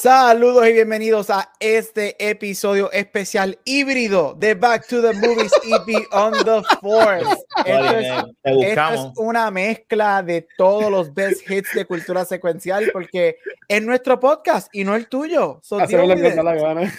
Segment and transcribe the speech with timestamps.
[0.00, 6.44] Saludos y bienvenidos a este episodio especial híbrido de Back to the Movies y Beyond
[6.44, 7.26] the Force.
[7.66, 8.06] Esto es,
[8.44, 14.20] esto es una mezcla de todos los best hits de cultura secuencial porque es nuestro
[14.20, 15.58] podcast y no el tuyo.
[15.64, 16.94] So, lo que da la gana.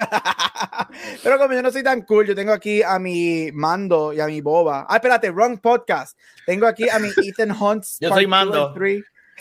[1.22, 4.26] Pero como yo no soy tan cool, yo tengo aquí a mi Mando y a
[4.26, 4.84] mi Boba.
[4.88, 6.18] Ah, espérate, wrong podcast.
[6.44, 7.84] Tengo aquí a mi Ethan Hunt.
[8.00, 8.74] Yo soy Mando.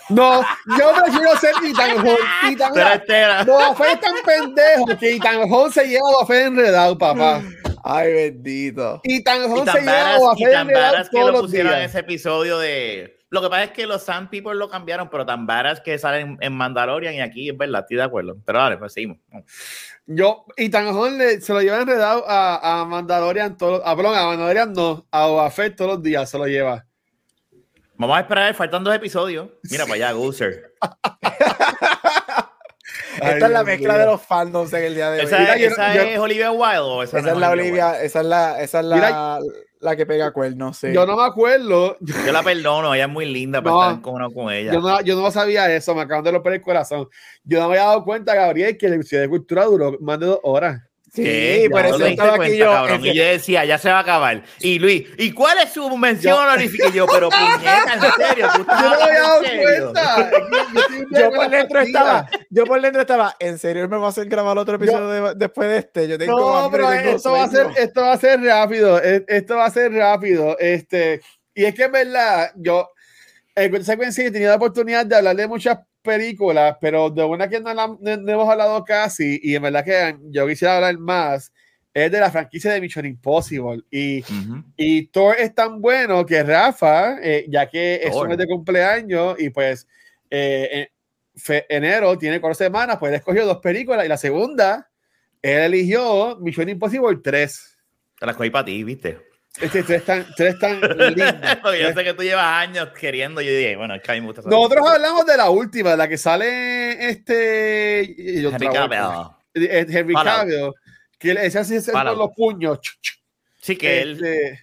[0.10, 0.42] No,
[0.78, 2.20] yo prefiero ser Ethan Hunt.
[2.52, 7.42] Ethan Fett es tan pendejo que Ethan Hunt se lleva a Fett enredado, papá.
[7.84, 9.02] Ay, bendito.
[9.04, 11.26] Ethan Y Hunt se tan lleva a varas, Boba y tan enredado varas que todos
[11.28, 11.90] lo los pusieron en días.
[11.92, 13.18] ese episodio de.
[13.30, 16.38] Lo que pasa es que los Sand People lo cambiaron, pero tan varas que salen
[16.42, 18.36] en Mandalorian y aquí es verdad, estoy de acuerdo.
[18.46, 19.18] Pero dale, pues seguimos.
[20.06, 24.26] Yo, Ethan Hunt le- se lo lleva enredado a, a Mandalorian todos ah, perdón, a
[24.26, 26.86] Mandalorian no, a Fett todos los días se lo lleva.
[28.02, 29.50] Vamos a esperar, faltan dos episodios.
[29.70, 30.74] Mira para allá, Gooser.
[30.82, 30.90] Ay,
[33.22, 35.26] Esta es la mezcla de los fandoms en el día de hoy.
[35.26, 38.02] ¿Esa, Mira, yo- esa yo- es Olivia Wilde o esa, Esa no es la Olivia
[38.02, 39.40] esa es la, esa es la, Mira-
[39.82, 40.92] la que pega cuernos, sí.
[40.92, 41.96] Yo no me acuerdo?
[42.00, 43.84] Yo la perdono, ella es muy linda para No.
[43.90, 44.74] estar con, uno con ella.
[44.74, 47.08] yo no, yo no sabía eso, me acaban de romper el corazón.
[47.44, 50.26] Yo no me había dado cuenta, Gabriel, que la Ciudad de Cultura duró más de
[50.26, 50.82] dos horas.
[51.14, 51.68] Sí, ¿Qué?
[51.70, 52.72] por eso no estaba aquí yo.
[52.72, 53.06] cabrón.
[53.06, 54.44] Y yo decía, ya se va a acabar.
[54.60, 56.88] Y Luis, ¿y cuál es su mención honorífica?
[56.90, 60.32] Y yo, pero puñeta, en serio, tú estás Yo no había dado cuenta.
[61.12, 64.58] Yo por dentro estaba, yo por dentro estaba, ¿en serio me va a hacer grabar
[64.58, 66.08] otro episodio de- después de este?
[66.08, 69.02] Yo tengo No, hambre, pero tengo esto va, a ser, esto va a ser rápido.
[69.04, 70.58] e- Esto va a ser rápido.
[70.60, 71.22] Este,
[71.54, 72.90] y es que es verdad, yo
[73.56, 77.60] en secuencia he tenido la oportunidad de hablar de muchas películas, pero de una que
[77.60, 81.52] no, la- no- no hemos hablado casi, y en verdad que yo quisiera hablar más,
[81.94, 83.82] es de la franquicia de Mission Impossible.
[83.92, 84.64] Y, Ujú.
[84.78, 89.36] y Thor es tan bueno que Rafa, eh, ya que es un mes de cumpleaños,
[89.40, 89.88] y pues
[90.30, 90.88] eh, en
[91.42, 94.90] fe- enero tiene cuatro semanas, pues él escogió dos películas, y la segunda,
[95.42, 97.78] él eligió Mission Impossible 3.
[98.20, 99.18] Te la cogí para ti, ¿viste?
[99.60, 101.58] Este, tres tan, tres tan lindas.
[101.62, 103.42] Porque yo sé que tú llevas años queriendo.
[103.42, 106.08] Yo dije, bueno, es que a mí me gusta Nosotros hablamos de la última, la
[106.08, 108.04] que sale este.
[108.18, 108.90] y- y Henry Cavill.
[109.54, 110.14] vez, eh, Henry.
[110.14, 110.72] Cavill,
[111.20, 112.80] que ese así es con los puños.
[113.62, 114.60] Sí, que él este,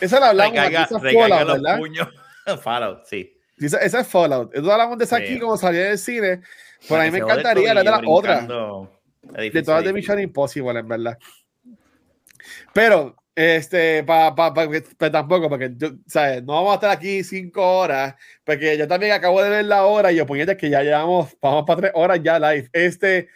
[0.00, 1.78] esa la hablamos, aquí, recarga, esa recarga Fallout, los ¿verdad?
[1.78, 2.08] puños.
[2.62, 3.34] Fallout, sí.
[3.58, 4.50] Esa, esa es Fallout.
[4.52, 5.22] Nosotros hablamos de esa Sí.
[5.24, 6.42] aquí como salía del cine.
[6.86, 8.46] Por ahí que me encantaría hablar de la otra.
[9.22, 9.92] De todas a de.
[9.92, 11.18] Mission Impossible, en verdad.
[12.72, 16.42] Pero, este, pa, pa, pa- pues tampoco, porque yo, ¿sabes?
[16.44, 20.10] No vamos a estar aquí cinco horas, porque yo también acabo de ver la hora
[20.12, 22.68] y yo ponía que ya llevamos, vamos para tres horas ya live.
[22.72, 23.28] Este,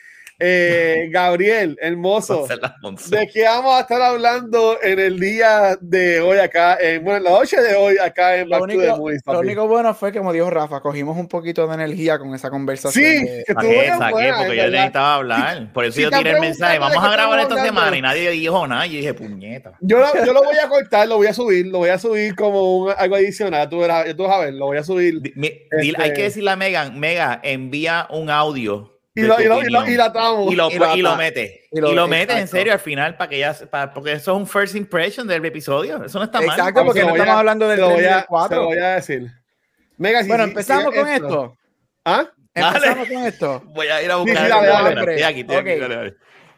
[0.45, 2.47] eh, Gabriel, hermoso.
[3.09, 7.25] ¿De qué vamos a estar hablando en el día de hoy acá, en, bueno, en
[7.25, 9.95] la noche de hoy acá en Lo Back to the único, Movies, lo único bueno
[9.95, 13.05] fue que, como dijo Rafa, cogimos un poquito de energía con esa conversación.
[13.05, 15.73] Sí, de- que estuvo Saqué, buena, porque yo necesitaba hablar.
[15.73, 16.79] Por eso Si yo tiré el mensaje.
[16.79, 17.69] Vamos a grabar esta hablando.
[17.81, 18.87] semana y nadie dijo nada.
[18.87, 19.73] Yo dije, puñeta.
[19.81, 22.35] Yo lo, yo lo voy a cortar, lo voy a subir, lo voy a subir
[22.35, 23.69] como un, algo adicional.
[23.69, 25.21] Tú, verás, tú vas a ver, lo voy a subir.
[25.25, 28.92] Este- Hay que decirle a Megan, Mega, envía un audio.
[29.15, 30.07] Y lo, y, lo, y, lo, y la
[30.51, 31.65] y lo, Y lo y lo ata- mete.
[31.71, 34.37] y Y lo- mete en serio al final para que ya para, porque eso es
[34.39, 36.03] un first impression del episodio.
[36.03, 36.59] Eso no está mal.
[36.59, 38.27] Exacto, porque no a- estamos hablando del se lo 3 voy ni a- del Se
[38.29, 38.57] 4.
[38.61, 39.31] lo voy a decir.
[39.99, 41.57] Mega, si- Bueno, si- empezamos si con esto- esto.
[42.07, 42.27] ¿Ah?
[42.55, 43.15] Empezamos Dale.
[43.15, 43.63] con esto.
[43.67, 44.37] Voy a ir a Sí, buscar.
[44.39, 45.81] sí, el dale, aquí, estoy aquí, Ok.
[45.81, 46.15] dale, dale.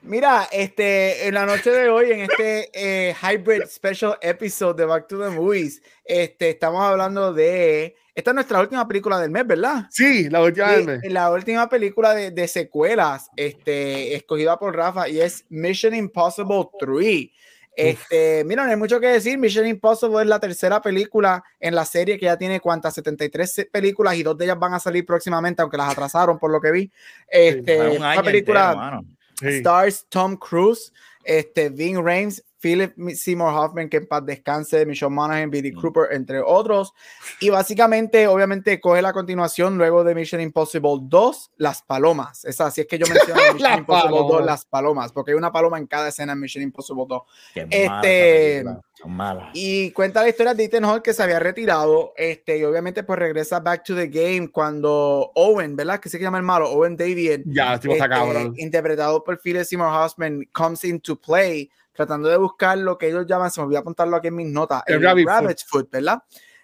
[0.06, 5.08] Mira, este, en la noche de hoy, en este eh, hybrid special episode de Back
[5.08, 7.96] to the Movies, este, estamos hablando de.
[8.14, 9.86] Esta es nuestra última película del mes, ¿verdad?
[9.90, 11.00] Sí, la última Sí, vez.
[11.10, 17.30] la última película de, de secuelas, este, escogida por Rafa, y es Mission Impossible 3.
[17.76, 19.36] Este, mira, no hay mucho que decir.
[19.36, 23.64] Mission Impossible es la tercera película en la serie que ya tiene cuantas 73 se-
[23.64, 26.70] películas y dos de ellas van a salir próximamente, aunque las atrasaron por lo que
[26.70, 26.92] vi.
[27.26, 28.70] Este, un una película
[29.00, 30.92] entero, Stars Tom Cruise,
[31.24, 35.80] este, Ving Rhames, Philip Seymour Hoffman, que en paz descanse, Michelle Monaghan, Billy Mm.
[35.82, 36.94] Cooper, entre otros.
[37.40, 42.44] Y básicamente, obviamente, coge la continuación luego de Mission Impossible 2, Las Palomas.
[42.46, 44.46] Es así es que yo menciono Mission Las Impossible 2, Palomas.
[44.46, 47.22] Las Palomas, porque hay una paloma en cada escena en Mission Impossible 2.
[47.52, 49.50] Qué Este- mala malas.
[49.52, 53.18] Y cuenta la historia de Ethan Hawke que se había retirado, este, y obviamente pues
[53.18, 56.00] regresa back to the game cuando Owen, ¿verdad?
[56.00, 58.54] Que se llama el malo, Owen Davian, Ya, este, cabrón.
[58.56, 63.50] interpretado por Philip Seymour Hoffman, comes into play tratando de buscar lo que ellos llaman,
[63.50, 66.22] se me a apuntarlo aquí en mis notas, el, Rabbit's Foot, ¿verdad?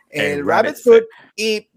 [0.09, 1.05] El, Rabbit's Foot.
[1.37, 1.71] Y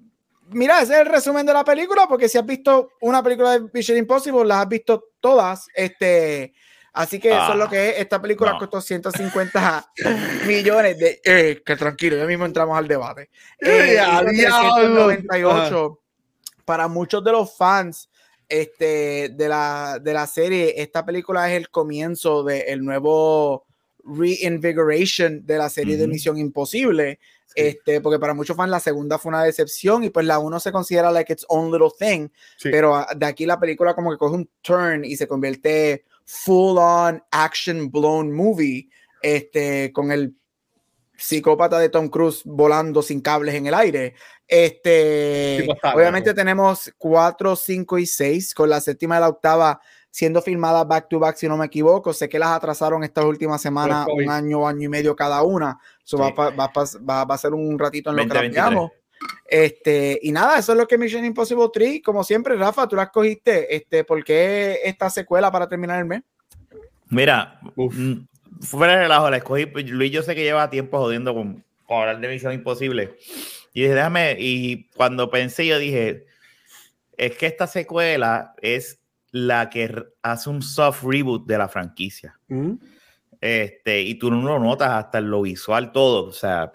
[0.49, 3.69] mira, ese es el resumen de la película, porque si has visto una película de
[3.73, 5.67] Mission Impossible, las has visto todas.
[5.73, 6.53] Este,
[6.93, 7.99] así que eso es lo ah, que es.
[7.99, 9.91] Esta película costó 150
[10.47, 11.21] millones de.
[11.23, 13.29] Eh, que tranquilo, ya mismo entramos al debate.
[13.59, 15.99] Eh, 98
[16.65, 18.09] para muchos de los fans
[18.49, 23.65] este, de, la, de la serie, esta película es el comienzo del nuevo
[24.03, 27.19] reinvigoration de la serie de Misión Imposible.
[27.55, 30.71] Este, porque para muchos fans la segunda fue una decepción y pues la uno se
[30.71, 32.29] considera like its own little thing,
[32.63, 37.23] pero de aquí la película como que coge un turn y se convierte full on
[37.29, 38.89] action blown movie,
[39.21, 40.33] este, con el
[41.15, 44.15] psicópata de Tom Cruise volando sin cables en el aire.
[44.47, 49.79] Este, obviamente tenemos 4, 5 y 6, con la séptima y la octava
[50.13, 52.13] siendo filmadas back to back, si no me equivoco.
[52.13, 55.79] Sé que las atrasaron estas últimas semanas, un año, año y medio cada una.
[56.03, 58.91] Eso va, va, va, va, a ser un ratito en lo que la
[59.47, 63.03] Este, y nada, eso es lo que Mission Impossible 3, como siempre, Rafa, tú la
[63.03, 63.75] escogiste.
[63.75, 66.21] Este, ¿Por qué esta secuela para terminar el mes?
[67.09, 67.59] Mira,
[68.61, 69.65] fuera de relajo, la escogí.
[69.65, 73.15] Pues, Luis, yo sé que lleva tiempo jodiendo con, hablar de Misión Imposible.
[73.73, 76.25] Y dije, déjame, y cuando pensé, yo dije,
[77.17, 78.99] es que esta secuela es
[79.31, 82.39] la que hace un soft reboot de la franquicia.
[82.47, 82.73] Mm.
[83.41, 86.25] Este, y tú no lo notas hasta en lo visual, todo.
[86.25, 86.71] O sea,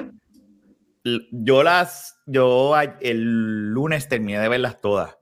[1.30, 5.16] yo las, yo el lunes terminé de verlas todas.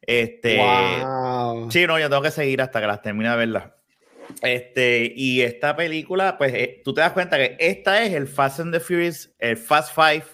[0.00, 0.56] Este,
[1.70, 3.75] sí, no, yo tengo que seguir hasta que las termine de verlas.
[4.42, 8.60] Este, y esta película, pues eh, tú te das cuenta que esta es el Fast
[8.60, 10.24] and the Furious, el Fast Five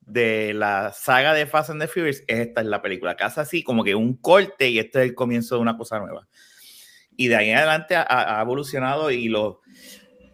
[0.00, 2.22] de la saga de Fast and the Furious.
[2.26, 5.56] Esta es la película, casi así como que un corte y este es el comienzo
[5.56, 6.26] de una cosa nueva.
[7.16, 9.60] Y de ahí en adelante ha, evolucionado y lo...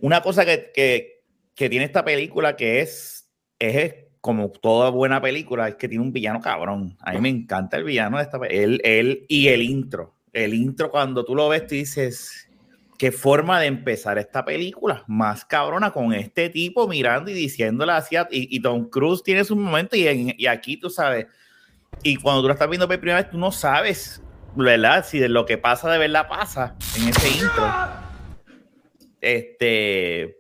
[0.01, 1.23] Una cosa que, que,
[1.55, 6.13] que, tiene esta película que es, es como toda buena película, es que tiene un
[6.13, 6.97] villano cabrón.
[7.01, 8.65] A mí me encanta el villano de esta película.
[8.65, 10.15] Él, él y el intro.
[10.33, 12.49] El intro cuando tú lo ves, tú dices,
[13.01, 18.29] qué forma de empezar esta película más cabrona con este tipo mirando y diciéndole hacia
[18.31, 21.27] y, y Tom Cruise tiene su momento y, y, aquí tú sabes
[22.03, 24.23] y cuando tú la estás viendo por primera vez tú no sabes
[24.55, 27.73] verdad si de lo que pasa de verdad pasa en ese intro.
[29.23, 30.37] Este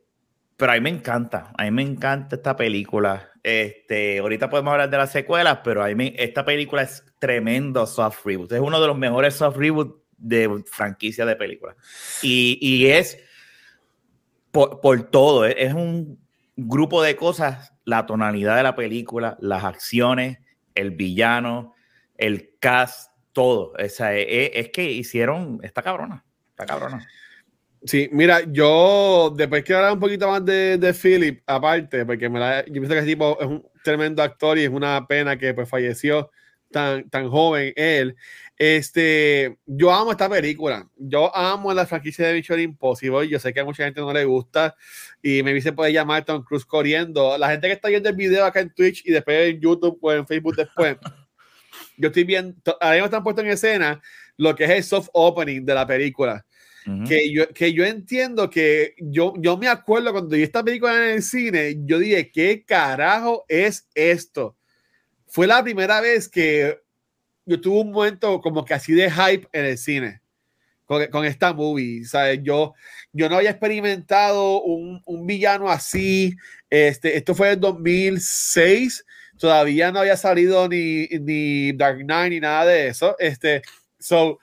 [0.59, 3.31] pero a me encanta a mí me encanta esta película.
[3.43, 8.27] Este ahorita podemos hablar de las secuelas pero a mí esta película es tremendo soft
[8.27, 11.77] reboot es uno de los mejores soft reboot de franquicia de películas.
[12.23, 13.19] Y, y es
[14.51, 16.19] por, por todo, es, un
[16.57, 20.39] grupo de cosas, la tonalidad de la película, las acciones,
[20.75, 21.75] el villano,
[22.17, 23.77] el cast, todo.
[23.79, 27.07] es, es, que hicieron, esta cabrona, esta cabrona.
[27.83, 32.39] Sí, mira, yo después quiero hablar un poquito más de, de Philip, aparte, porque me
[32.39, 35.55] la, yo pienso que ese tipo es un tremendo actor y es una pena que
[35.55, 36.31] pues falleció
[36.71, 38.17] tan, tan joven él.
[38.61, 40.87] Este, yo amo esta película.
[40.99, 43.27] Yo amo la franquicia de Mission Impossible.
[43.27, 44.77] Yo sé que a mucha gente no le gusta
[45.23, 47.39] y me se puede llamar Tom Cruise corriendo.
[47.39, 50.13] La gente que está viendo el video acá en Twitch y después en YouTube o
[50.13, 50.99] en Facebook después,
[51.97, 54.03] yo estoy viendo, ahora mismo están puestos en escena
[54.37, 56.45] lo que es el soft opening de la película.
[57.09, 61.15] que, yo, que yo entiendo que yo, yo me acuerdo cuando vi esta película en
[61.15, 64.59] el cine, yo dije, ¿qué carajo es esto?
[65.27, 66.79] Fue la primera vez que
[67.51, 70.23] yo tuve un momento como que así de hype en el cine
[70.85, 72.05] con, con esta movie.
[72.05, 72.39] ¿sabes?
[72.45, 72.75] Yo,
[73.13, 76.37] yo no había experimentado un, un, villano así.
[76.71, 79.05] Este, esto fue en 2006.
[79.37, 83.17] Todavía no había salido ni, ni Dark Knight ni nada de eso.
[83.19, 83.63] Este,
[83.99, 84.39] so,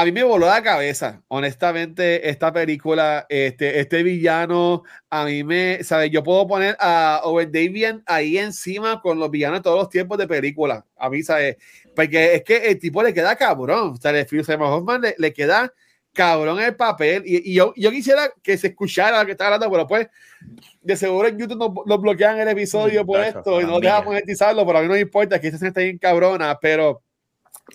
[0.00, 5.84] a mí me voló la cabeza, honestamente, esta película, este, este villano, a mí me,
[5.84, 6.10] ¿sabes?
[6.10, 10.18] Yo puedo poner a Over Davian ahí encima con los villanos de todos los tiempos
[10.18, 11.58] de película, a mí, ¿sabes?
[11.94, 14.26] Porque es que el tipo le queda cabrón, o sea, le,
[15.16, 15.72] le, queda
[16.12, 19.70] cabrón el papel, y, y yo, yo, quisiera que se escuchara lo que está hablando,
[19.70, 20.08] pero pues,
[20.82, 24.66] de seguro en YouTube nos, nos bloquean el episodio por esto, y no dejamos monetizarlo,
[24.66, 27.00] pero a mí no me importa, que esta escena esté bien cabrona, pero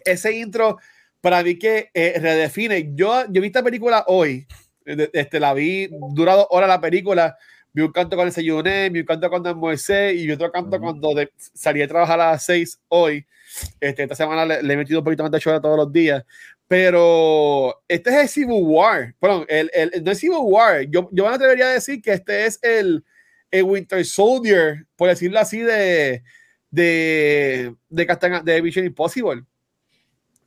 [0.03, 0.77] ese intro
[1.21, 2.91] para mí que eh, redefine.
[2.95, 4.47] Yo, yo vi esta película hoy,
[4.85, 7.37] este, la vi, durado hora la película,
[7.73, 11.09] vi un canto cuando desayuné, vi un canto cuando almorcé y otro canto cuando
[11.53, 13.25] salí a trabajar a las 6 hoy.
[13.79, 16.23] Este, esta semana le, he metido un poquito más de show todos los días.
[16.67, 19.15] Pero este es el Civil War.
[19.19, 20.83] Perdón, el, el, no es Civil War.
[20.83, 23.03] Yo, yo me atrevería a decir que este es el,
[23.49, 26.23] el Winter Soldier, por decirlo así, de,
[26.69, 29.43] de, de, de Vision Impossible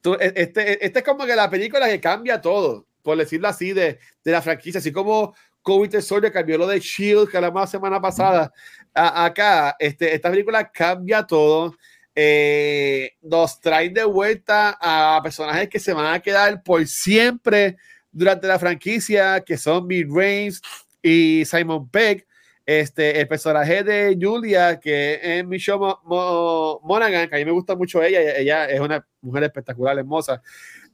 [0.04, 3.98] e, este, este es como que la película que cambia todo, por decirlo así, de,
[4.24, 8.52] de la franquicia, así como COVID Soldier, cambió lo de Shield, que la semana pasada.
[8.92, 11.76] acá, este, esta película cambia todo.
[12.14, 17.76] Eh, nos trae de vuelta a personajes que se van a quedar por siempre
[18.10, 20.60] durante la franquicia, que son Bill Reigns
[21.00, 22.26] y Simon Peck.
[22.64, 28.02] Este, el personaje de Julia, que es Michelle Monaghan, que a mí me gusta mucho
[28.02, 30.40] ella, ella es una mujer espectacular, hermosa.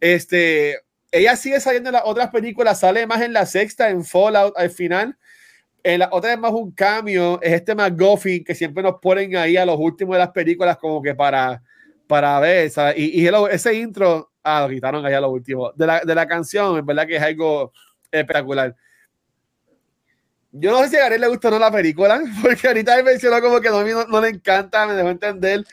[0.01, 4.55] Este, ella sigue saliendo en las otras películas, sale más en la sexta, en Fallout
[4.57, 5.17] al final.
[5.83, 9.57] En la otra es más un cambio, es este McGuffin que siempre nos ponen ahí
[9.57, 11.63] a los últimos de las películas como que para,
[12.07, 16.15] para ver, Y, y ese intro, ah, lo quitaron allá lo último, de la, de
[16.15, 17.73] la canción, en verdad que es algo
[18.11, 18.75] espectacular.
[20.51, 23.03] Yo no sé si a Gary le gustó o no la película, porque ahorita me
[23.03, 25.65] mencionó como que no, no, no, le encanta, me dejó entender.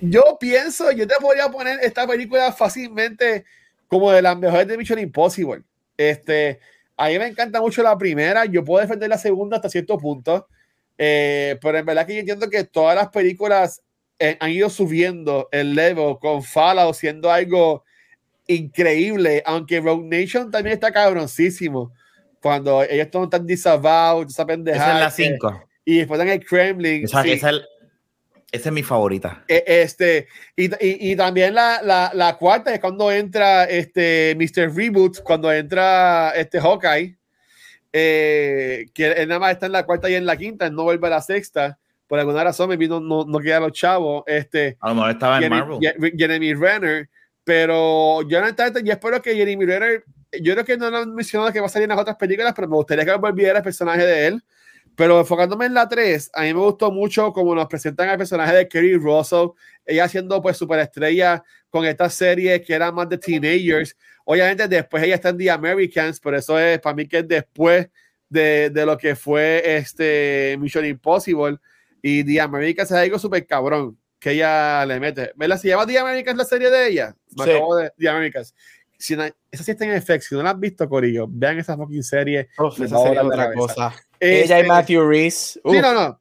[0.00, 3.44] Yo pienso, yo te podría poner esta película fácilmente
[3.88, 5.62] como de las mejores de Mission Impossible.
[5.96, 6.60] Este,
[6.96, 10.48] a mí me encanta mucho la primera, yo puedo defender la segunda hasta cierto punto,
[10.98, 13.82] eh, pero en verdad que yo entiendo que todas las películas
[14.18, 17.84] eh, han ido subiendo el level con Fallout siendo algo
[18.46, 21.92] increíble, aunque Rogue Nation también está cabroncísimo.
[22.46, 24.86] Cuando ellos están tan disavowed, esa pendejada.
[24.86, 25.68] Esa es la 5.
[25.84, 27.04] Y después en el Kremlin.
[27.04, 27.32] O sea, sí.
[27.32, 27.50] esa,
[28.52, 29.44] es, mi favorita.
[29.48, 34.74] E, este, y, y, y también la, la, la, cuarta es cuando entra este Mr.
[34.74, 37.16] Reboot, cuando entra este Hawkeye,
[37.92, 41.06] eh, que él nada más está en la cuarta y en la quinta, no vuelve
[41.08, 41.78] a la sexta.
[42.06, 44.22] Por alguna razón, me vino, no, no queda los chavos.
[44.26, 45.80] Este, a lo mejor estaba en Marvel.
[46.16, 47.08] Jeremy Renner.
[47.42, 50.04] Pero yo, honestamente, yo espero que Jeremy Renner
[50.40, 52.52] yo creo que no lo han mencionado que va a salir en las otras películas,
[52.54, 54.44] pero me gustaría que volviera el personaje de él.
[54.96, 58.54] Pero enfocándome en la 3, a mí me gustó mucho como nos presentan al personaje
[58.54, 59.48] de Kerry Russell,
[59.84, 63.94] ella siendo pues superestrella con esta serie que era más de teenagers.
[64.24, 67.90] Obviamente después ella está en The Americans, por eso es para mí que es después
[68.30, 71.58] de, de lo que fue este Mission Impossible.
[72.00, 75.32] Y The Americans es algo súper cabrón que ella le mete.
[75.36, 75.58] ¿Verdad?
[75.58, 77.16] ¿Se llama The Americans la serie de ella?
[77.36, 77.50] Me sí.
[77.50, 78.54] acabo de The Americans
[78.98, 81.76] si no, esa sí está en FX, si no la has visto, Corillo, vean esa
[81.76, 82.48] fucking serie.
[82.78, 83.94] esa serie otra cosa.
[84.20, 85.60] ella y este, Matthew Reese.
[85.64, 86.20] Sí, no, no.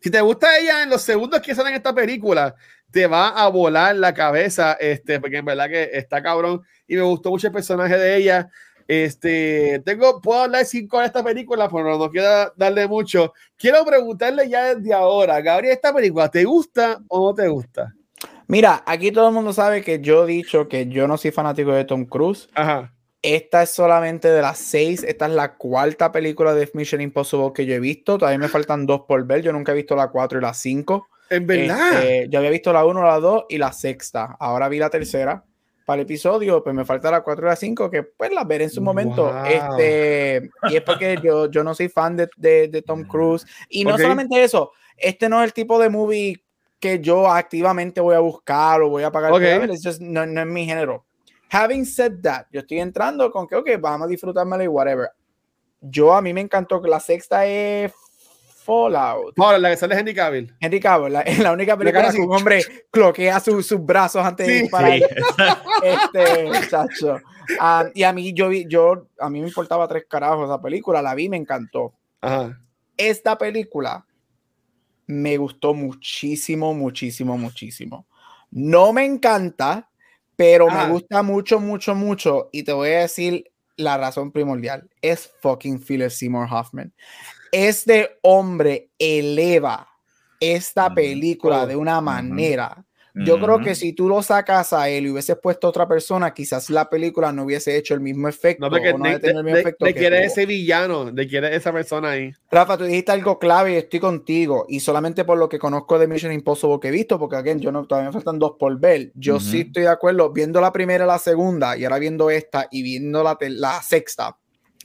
[0.00, 2.54] Si te gusta ella en los segundos que salen en esta película,
[2.90, 6.62] te va a volar la cabeza, este, porque en verdad que está cabrón.
[6.86, 8.50] Y me gustó mucho el personaje de ella.
[8.86, 13.32] Este, tengo, puedo hablar cinco de esta película, pero no quiero darle mucho.
[13.56, 17.94] Quiero preguntarle ya desde ahora, Gabriel, ¿esta película te gusta o no te gusta?
[18.50, 21.70] Mira, aquí todo el mundo sabe que yo he dicho que yo no soy fanático
[21.70, 22.48] de Tom Cruise.
[22.54, 22.92] Ajá.
[23.22, 25.04] Esta es solamente de las seis.
[25.04, 28.18] Esta es la cuarta película de Mission Impossible que yo he visto.
[28.18, 29.42] Todavía me faltan dos por ver.
[29.42, 31.06] Yo nunca he visto la cuatro y la cinco.
[31.28, 32.02] En verdad.
[32.02, 34.36] Este, yo había visto la uno, la dos y la sexta.
[34.40, 35.44] Ahora vi la tercera
[35.86, 38.64] para el episodio, pues me falta la cuatro y la cinco, que pues las veré
[38.64, 39.32] en su momento.
[39.44, 43.46] Este, y es porque yo, yo no soy fan de, de, Tom Cruise.
[43.68, 46.42] Y no solamente eso, este no es el tipo de movie
[46.80, 49.32] que yo activamente voy a buscar o voy a pagar.
[49.32, 49.60] Okay.
[50.00, 51.04] no, no, es mi género.
[51.52, 55.10] Having said that, yo estoy entrando con que, ok, vamos a disfrutármelo y whatever.
[55.80, 57.92] Yo, a mí me encantó que la sexta es
[58.64, 59.34] Fallout.
[59.38, 60.54] Ahora, la que sale Henry Cavill.
[60.60, 64.98] Henry Cavill, la, la única película que un hombre cloquea sus brazos antes de disparar.
[64.98, 65.04] Sí.
[65.82, 67.14] Este, muchacho.
[67.58, 71.02] Um, y a mí, yo vi, yo, a mí me importaba tres carajos esa película,
[71.02, 71.94] la vi, me encantó.
[72.20, 72.60] Ajá.
[72.96, 74.04] Esta película
[75.10, 78.06] me gustó muchísimo, muchísimo, muchísimo.
[78.50, 79.90] No me encanta,
[80.36, 80.74] pero ah.
[80.84, 82.48] me gusta mucho, mucho, mucho.
[82.52, 84.88] Y te voy a decir la razón primordial.
[85.02, 86.92] Es fucking Philip Seymour Hoffman.
[87.52, 89.88] Este hombre eleva
[90.38, 92.84] esta película de una manera
[93.24, 96.32] yo creo que si tú lo sacas a él y hubieses puesto a otra persona,
[96.32, 98.64] quizás la película no hubiese hecho el mismo efecto.
[98.64, 101.72] No, porque no de, el mismo de, efecto de quiere ese villano, de quiere esa
[101.72, 102.32] persona ahí.
[102.50, 104.66] Rafa, tú dijiste algo clave y estoy contigo.
[104.68, 107.72] Y solamente por lo que conozco de Mission Impossible que he visto, porque again, yo
[107.72, 109.12] no, todavía me faltan dos por ver.
[109.14, 109.40] Yo uh -huh.
[109.40, 112.82] sí estoy de acuerdo, viendo la primera y la segunda, y ahora viendo esta y
[112.82, 114.36] viendo la, la sexta,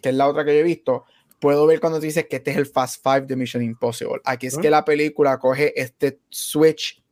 [0.02, 1.06] que es la otra que yo he visto
[1.40, 4.20] puedo ver cuando dices que este es el Fast Five de Mission Impossible.
[4.24, 7.04] Aquí es que la película coge este switch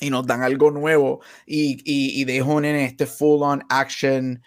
[0.00, 4.42] y nos dan algo nuevo y, y, y dejan en este full on action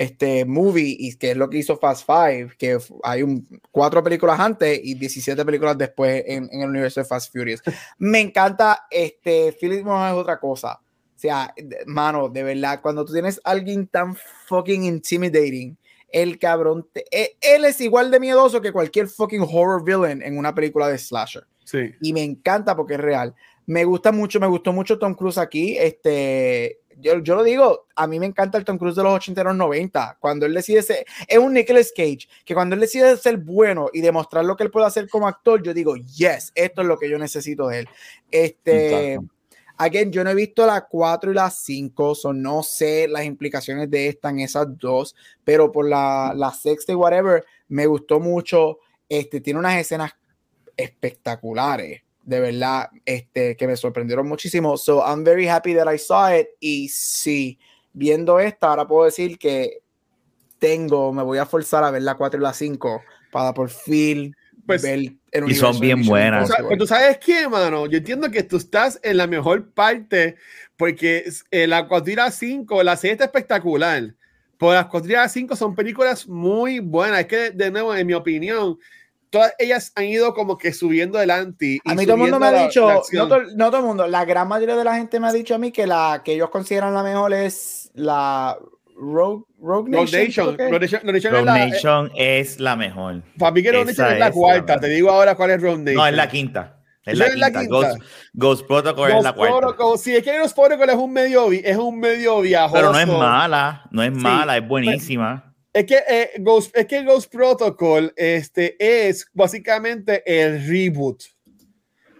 [0.00, 4.40] este movie y que es lo que hizo Fast Five, que hay un, cuatro películas
[4.40, 7.60] antes y 17 películas después en, en el universo de Fast Furious.
[7.98, 10.80] Me encanta, este, Philip es otra cosa.
[11.14, 11.52] O sea,
[11.84, 14.16] mano, de verdad, cuando tú tienes a alguien tan
[14.46, 15.76] fucking intimidating,
[16.10, 17.04] el cabrón, te,
[17.38, 21.46] él es igual de miedoso que cualquier fucking horror villain en una película de slasher.
[21.66, 21.92] Sí.
[22.00, 23.34] Y me encanta porque es real.
[23.70, 25.78] Me gusta mucho, me gustó mucho Tom Cruise aquí.
[25.78, 29.40] Este, yo, yo lo digo, a mí me encanta el Tom Cruise de los 80
[29.40, 30.18] y los 90.
[30.18, 34.00] Cuando él decide ser, es un Nicolas Cage, que cuando él decide ser bueno y
[34.00, 37.08] demostrar lo que él puede hacer como actor, yo digo, yes, esto es lo que
[37.08, 37.88] yo necesito de él.
[38.32, 39.20] Este,
[39.76, 43.88] again, yo no he visto la 4 y la 5, so no sé las implicaciones
[43.88, 48.80] de esta en esas dos, pero por la, la sexta y whatever, me gustó mucho.
[49.08, 50.10] Este, tiene unas escenas
[50.76, 54.76] espectaculares de verdad, este, que me sorprendieron muchísimo.
[54.76, 56.46] So I'm very happy that I saw it.
[56.60, 57.58] Y sí,
[57.92, 59.82] viendo esta, ahora puedo decir que
[60.60, 64.36] tengo, me voy a forzar a ver la 4 y la 5 para por fin
[64.64, 66.48] pues, ver el Y son bien buenas.
[66.50, 70.36] O pues, tú sabes qué, mano, yo entiendo que tú estás en la mejor parte
[70.76, 74.14] porque eh, la 4 y la 5, la serie está espectacular.
[74.56, 77.20] Pero las 4 y la 5 son películas muy buenas.
[77.20, 78.78] Es que, de nuevo, en mi opinión,
[79.30, 81.80] todas ellas han ido como que subiendo adelante.
[81.84, 84.76] a mí todo el mundo me ha dicho, no, todo el mundo, la gran mayoría
[84.76, 87.32] de la gente me ha dicho a mí que la que ellos consideran la mejor
[87.32, 88.58] es la
[89.00, 90.58] Rogue, Rogue Nation.
[90.58, 93.22] Rogue Nation, es, la mejor.
[93.38, 94.78] Para mí que Rogue Nation es la cuarta.
[94.78, 95.96] Te digo ahora cuál es Rogue Nation.
[95.96, 96.76] No, es la quinta.
[97.06, 97.64] Es la, quinta.
[97.64, 98.02] Ghost,
[98.34, 99.58] Ghost, Protocol es la cuarta.
[99.58, 102.74] Protocol, sí, es que Ghost Protocol es un medio, es un medio viajoso.
[102.74, 105.49] Pero no es mala, no es mala, es buenísima.
[105.72, 111.22] Es que, eh, Ghost, es que Ghost Protocol este, es básicamente el reboot.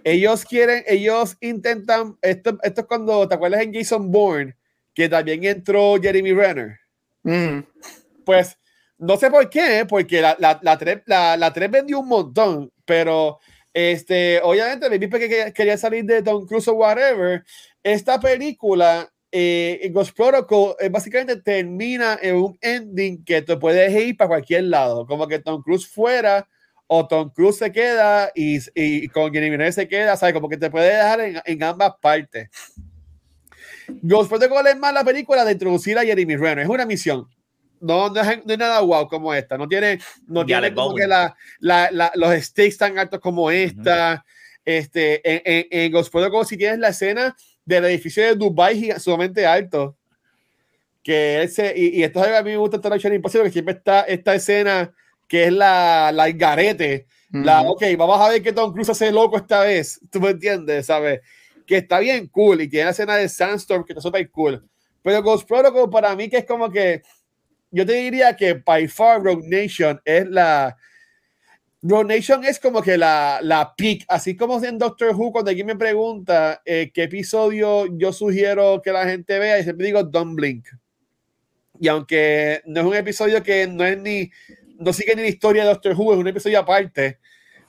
[0.05, 4.57] Ellos quieren, ellos intentan, esto, esto es cuando, ¿te acuerdas en Jason Bourne?
[4.95, 6.79] Que también entró Jeremy Renner.
[8.25, 8.57] Pues
[8.99, 13.41] no sé por qué, porque la, la, la, 3, la, la vendió un montón, pero
[13.73, 17.45] este, obviamente me que quería salir de Tom Cruise o whatever.
[17.83, 24.17] Esta película eh, Ghost Protocol eh, básicamente termina en un ending que te puedes ir
[24.17, 26.49] para cualquier lado, como que Tom Cruise fuera
[26.89, 30.35] o Tom Cruise se queda y, y con Jenny Renner se queda, ¿sabes?
[30.35, 32.49] Como que te puede dejar en, en, ambas partes.
[34.03, 37.29] Ghost Protocol es más la película de introducir a Jeremy Renner, es una misión.
[37.81, 42.11] No, no, es, nada wow como esta, no tiene, no tiene como que la, la,
[42.15, 44.25] los stakes tan altos como esta.
[44.63, 47.35] Este, en, en, en Ghost Protocol, si tienes la escena
[47.77, 49.97] del edificio de Dubai sumamente alto.
[51.03, 54.35] Que ese, y, esto a mí me gusta esta noche imposible, que siempre está esta
[54.35, 54.93] escena
[55.27, 57.07] que es la, la garete.
[57.33, 60.01] La, ok, vamos a ver que Tom Cruise hace loco esta vez.
[60.11, 60.87] ¿Tú me entiendes?
[60.87, 61.21] ¿Sabes?
[61.65, 64.69] Que está bien cool y tiene la escena de Sandstorm que está súper cool.
[65.03, 67.03] Pero Ghost Protocol para mí que es como que
[67.71, 70.77] yo te diría que by far Rogue Nation es la,
[71.83, 75.67] Rogue Nation es como que la, la peak, así como en Doctor Who, cuando alguien
[75.67, 80.37] me pregunta eh, qué episodio yo sugiero que la gente vea, y siempre digo Don't
[80.37, 80.67] Blink.
[81.81, 84.31] Y aunque no es un episodio que no es ni,
[84.79, 87.19] no sigue ni la historia de Doctor Who, es un episodio aparte,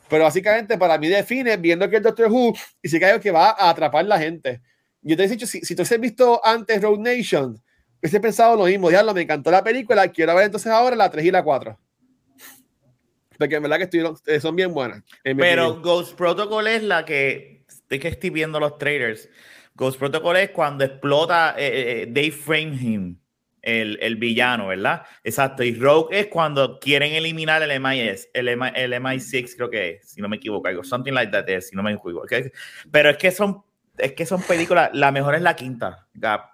[0.10, 3.52] pero básicamente para mí define, viendo que es Doctor Who, y si que que va
[3.52, 4.62] a atrapar la gente.
[5.02, 7.64] Yo te he dicho, si, si tú has visto antes Rogue Nation,
[8.02, 11.26] hubiese pensado lo mismo, diablo, me encantó la película, quiero ver entonces ahora la 3
[11.26, 11.80] y la 4
[13.48, 15.04] que en verdad que estuvieron, eh, son bien buenas.
[15.24, 19.30] Pero Ghost Protocol es la que, estoy que estoy viendo los trailers.
[19.76, 23.18] Ghost Protocol es cuando explota eh, eh Dave Frameham,
[23.62, 25.04] el, el, villano, ¿verdad?
[25.24, 25.64] Exacto.
[25.64, 30.22] Y Rogue es cuando quieren eliminar el MIS, el, el MI6 creo que es, si
[30.22, 32.26] no me equivoco, algo, something like that, si no me equivoco.
[32.92, 33.64] Pero es que son,
[33.98, 36.51] es que son películas, la mejor es la quinta, Gap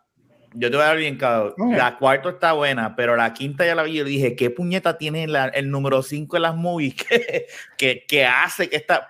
[0.59, 1.55] yo te voy a dar bien claro.
[1.57, 3.93] La cuarta está buena, pero la quinta ya la vi.
[3.93, 6.95] Yo dije, ¿qué puñeta tiene el número 5 en las movies
[7.77, 9.07] que, que, hace que esta.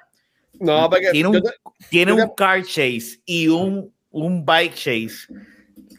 [0.60, 1.12] No, porque.
[1.12, 1.44] Tiene un,
[1.90, 5.28] tiene un car chase y un, un bike chase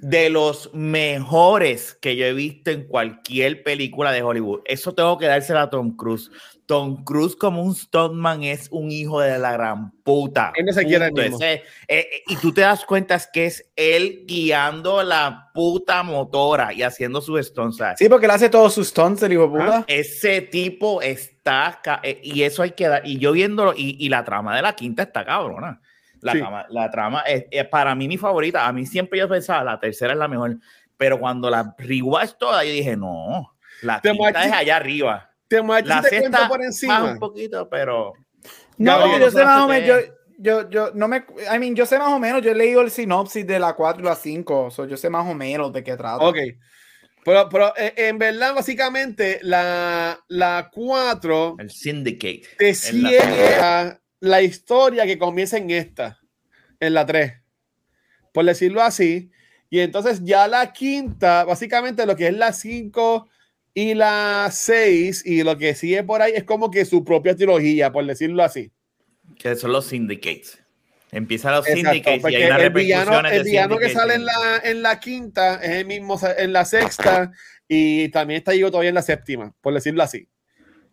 [0.00, 4.61] de los mejores que yo he visto en cualquier película de Hollywood.
[4.64, 6.30] Eso tengo que dársela a Tom Cruise.
[6.68, 10.52] Tom Cruise como un stuntman es un hijo de la gran puta.
[10.54, 11.07] Él no se quiere
[11.40, 16.74] eh, eh, y tú te das cuenta es que es él guiando la puta motora
[16.74, 17.83] y haciendo sus stunts.
[17.96, 19.87] Sí, porque él hace todos sus stunts, el hijo puta.
[19.88, 21.81] Ese tipo está...
[22.02, 23.07] Eh, y eso hay que dar...
[23.07, 23.72] Y yo viéndolo...
[23.74, 25.81] Y, la trama de la quinta está cabrona.
[26.20, 28.66] La, trama, la trama es, para mí mi favorita.
[28.66, 30.59] A mí siempre yo pensaba, la tercera es la mejor.
[30.98, 36.02] Pero cuando la rewatch toda, yo dije, no, la quinta es allá arriba te la
[36.02, 37.12] sexta por encima.
[37.12, 38.12] un poquito, pero.
[38.76, 40.04] No, yo sé más o menos.
[40.40, 41.24] Yo, yo, no me.
[41.52, 42.42] I mean, yo sé más o menos.
[42.42, 44.70] Yo he leído el sinopsis de la 4 y la 5.
[44.70, 46.24] So yo sé más o menos de qué trata.
[46.24, 46.37] Ok.
[47.24, 51.56] Pero, pero eh, en verdad, básicamente, la, la 4.
[51.58, 52.42] El Syndicate.
[52.56, 54.42] Te cierra la...
[54.42, 56.20] historia que comienza en esta.
[56.78, 57.32] En la 3.
[58.32, 59.30] Por decirlo así.
[59.70, 63.28] Y entonces ya la quinta, básicamente lo que es la 5
[63.81, 67.93] y la 6 y lo que sigue por ahí es como que su propia trilogía,
[67.93, 68.73] por decirlo así.
[69.38, 70.59] Que son los syndicates.
[71.12, 74.83] Empieza los syndicates y hay una el villano, el villano que sale en la, en
[74.83, 77.31] la quinta es el mismo en la sexta
[77.69, 80.29] y también está yo todavía en la séptima, por decirlo así.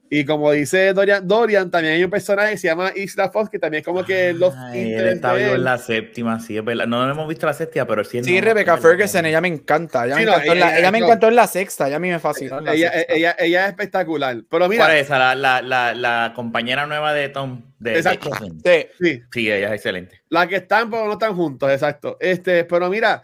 [0.09, 3.57] Y como dice Dorian, Dorian, también hay un personaje que se llama Isla Fox, que
[3.57, 6.85] también es como que los Él está vivo en la séptima, sí, es verdad.
[6.85, 8.23] No, hemos visto la séptima, pero sí.
[8.23, 10.05] Sí, Rebecca Ferguson, ella me encanta.
[10.05, 12.19] Ella, me, encantó, en la, ella me encantó en la sexta, ella a mí me
[12.19, 12.59] fascinó.
[12.59, 14.43] Ella, ella, ella, es espectacular.
[14.47, 14.85] Pero mira.
[14.85, 15.33] ¿Cuál es esa?
[15.35, 17.63] La, la, la, compañera nueva de Tom.
[17.79, 18.29] De, exacto.
[18.63, 18.87] sí.
[18.99, 19.23] sí.
[19.31, 20.21] Sí, ella es excelente.
[20.29, 22.17] La que están, pero no están juntos, exacto.
[22.19, 23.21] Este, pero mira.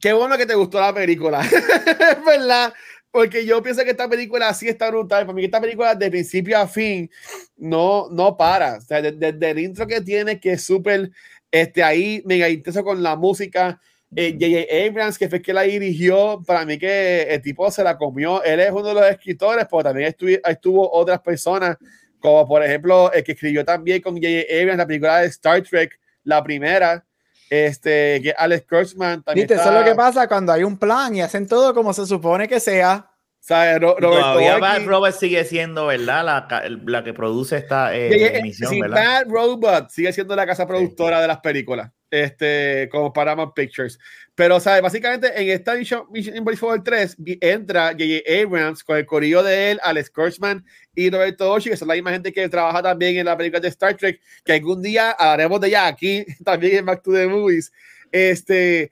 [0.00, 1.40] Qué bueno que te gustó la película.
[1.42, 2.74] es verdad
[3.14, 5.24] porque yo pienso que esta película sí está brutal.
[5.24, 7.08] Para mí, esta película de principio a fin
[7.56, 8.78] no, no para.
[8.78, 11.12] O sea, desde, el intro que tiene, que es súper
[11.48, 13.80] este, ahí, mega intenso con la música.
[14.10, 14.46] J.J.
[14.46, 18.42] Eh, Abrams, que fue que la dirigió, para mí que el tipo se la comió.
[18.42, 21.76] Él es uno de los escritores, pero también estuvo, estuvo otras personas,
[22.18, 24.52] como por ejemplo el que escribió también con J.J.
[24.60, 27.06] Abrams la película de Star Trek, la primera
[27.50, 29.50] este, que Alex Kurtzman también.
[29.50, 32.48] Eso es lo que pasa cuando hay un plan y hacen todo como se supone
[32.48, 33.10] que sea.
[33.40, 33.78] ¿Sabes?
[33.78, 36.24] Todavía Bad Robot sigue siendo, ¿verdad?
[36.24, 41.20] La, la que produce esta eh, emisión, sí, Bad Robot sigue siendo la casa productora
[41.20, 43.98] de las películas, este, como Paramount Pictures.
[44.34, 44.82] Pero, ¿sabes?
[44.82, 48.42] Básicamente en esta Mission, Impossible 3 entra J.J.
[48.42, 52.10] Abrams con el corillo de él, Alex Kurtzman y Roberto Ochi, que son la misma
[52.10, 55.68] gente que trabaja también en la película de Star Trek, que algún día hablaremos de
[55.68, 57.72] ella aquí, también en Back to the Movies.
[58.10, 58.90] Este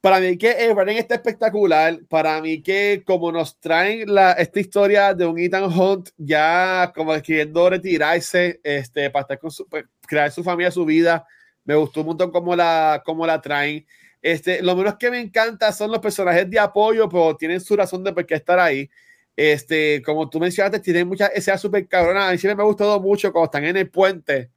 [0.00, 2.00] para mí que Everett está espectacular.
[2.08, 7.12] Para mí que como nos traen la, esta historia de un Ethan Hunt ya como
[7.20, 11.26] queriendo retirarse este, para estar con su, pues, crear su familia, su vida.
[11.64, 13.86] Me gustó un montón cómo la, cómo la traen.
[14.22, 18.04] Este, lo menos que me encanta son los personajes de apoyo, pero tienen su razón
[18.04, 18.90] de por qué estar ahí.
[19.36, 22.28] Este, como tú mencionaste, tienen mucha esa super cabrona.
[22.28, 24.50] A mí siempre me ha gustado mucho cuando están en el puente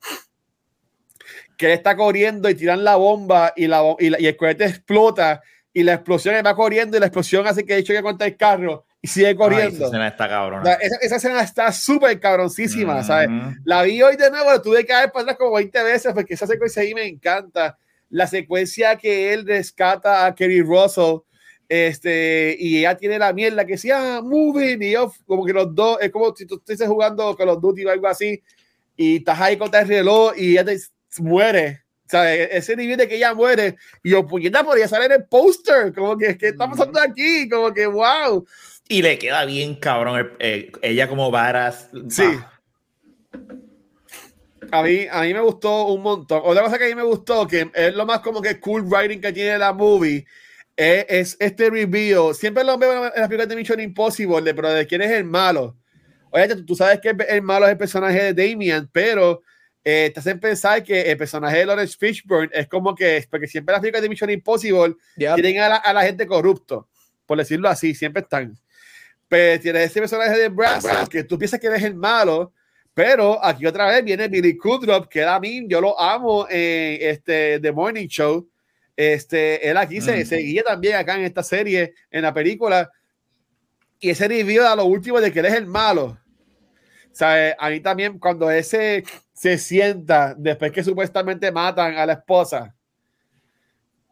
[1.57, 5.83] que él está corriendo y tiran la bomba y, la, y, el cohete explota y
[5.83, 9.07] la explosión va corriendo y la explosión hace que hecho que contra el carro y
[9.07, 9.75] sigue corriendo.
[9.75, 10.63] esa escena está cabrón.
[10.81, 13.29] Esa, esa, escena está súper cabroncísima, ¿sabes?
[13.65, 16.47] La vi hoy de nuevo, tuve que caer para atrás como 20 veces porque esa
[16.47, 17.77] secuencia ahí me encanta.
[18.13, 21.21] La secuencia que él rescata a Kerry Russell
[21.67, 25.97] este, y ella tiene la mierda que ah, moving, y yo, como que los dos,
[25.99, 28.39] es como si tú estés jugando con los Duty o algo así,
[28.95, 30.77] y estás ahí contra el reloj y ella te,
[31.17, 31.81] muere.
[32.07, 33.77] Sea, e-, ese nivel de que ella muere.
[34.03, 35.91] Y yo, puñeta, podría salir en el póster.
[35.95, 37.49] Como que, ¿qué está pasando aquí?
[37.49, 38.45] Como que, wow.
[38.87, 41.89] Y le queda bien cabrón ella como varas.
[42.09, 42.37] Sí.
[44.71, 46.41] A mí, a mí me gustó un montón.
[46.43, 49.21] Otra cosa que a mí me gustó, que es lo más como que cool writing
[49.21, 50.25] que tiene la movie,
[50.75, 52.33] es, este review.
[52.33, 55.77] Siempre lo veo en las películas de Mission Impossible, pero de quién es el malo.
[56.31, 59.43] Oye, tú, tú sabes que el malo es el personaje de Damien, pero
[59.85, 63.73] eh, te hacen pensar que el personaje de Lawrence Fishburne es como que, porque siempre
[63.73, 66.87] las películas de Mission Impossible tienen a la, gente corrupto,
[67.25, 68.57] por decirlo así, siempre están.
[69.27, 72.53] Pero tienes ese personaje de Brass, que tú piensas que eres el malo,
[72.93, 77.59] pero aquí otra vez viene Billy Kudrop, que a mí, yo lo amo en este,
[77.59, 78.47] The Morning Show.
[78.95, 82.91] Este, él aquí se, se guía también acá en esta serie, en la película.
[83.99, 86.19] Y ese review a lo último de que él es el malo.
[87.11, 89.03] O sea, a mí también, cuando ese
[89.33, 92.73] se sienta después que supuestamente matan a la esposa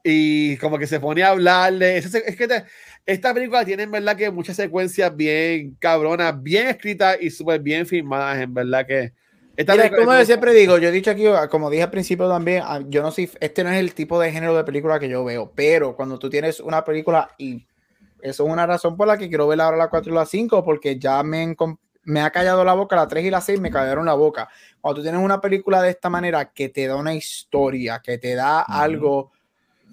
[0.04, 1.98] y como que se pone a hablarle.
[1.98, 2.64] Es, que
[3.06, 7.86] esta película tiene en verdad que muchas secuencias bien cabronas, bien escritas y súper bien
[7.86, 9.14] filmadas, en verdad que...
[9.58, 12.80] Esta como yo siempre digo, yo he dicho aquí, como dije al principio también, ah,
[12.88, 15.52] yo no sé, este no es el tipo de género de película que yo veo,
[15.54, 17.68] pero cuando tú tienes una película y
[18.22, 20.64] eso es una razón por la que quiero ver ahora la 4 y la 5,
[20.64, 21.56] porque ya me,
[22.04, 24.48] me ha callado la boca, la 3 y la 6 me callaron la boca.
[24.80, 28.36] Cuando tú tienes una película de esta manera que te da una historia, que te
[28.36, 29.32] da algo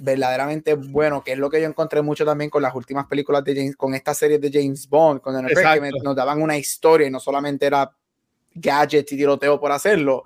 [0.00, 3.54] verdaderamente bueno, que es lo que yo encontré mucho también con las últimas películas de
[3.54, 7.10] James, con esta serie de James Bond, con el que nos daban una historia y
[7.10, 7.90] no solamente era
[8.54, 10.24] gadgets y tiroteo por hacerlo.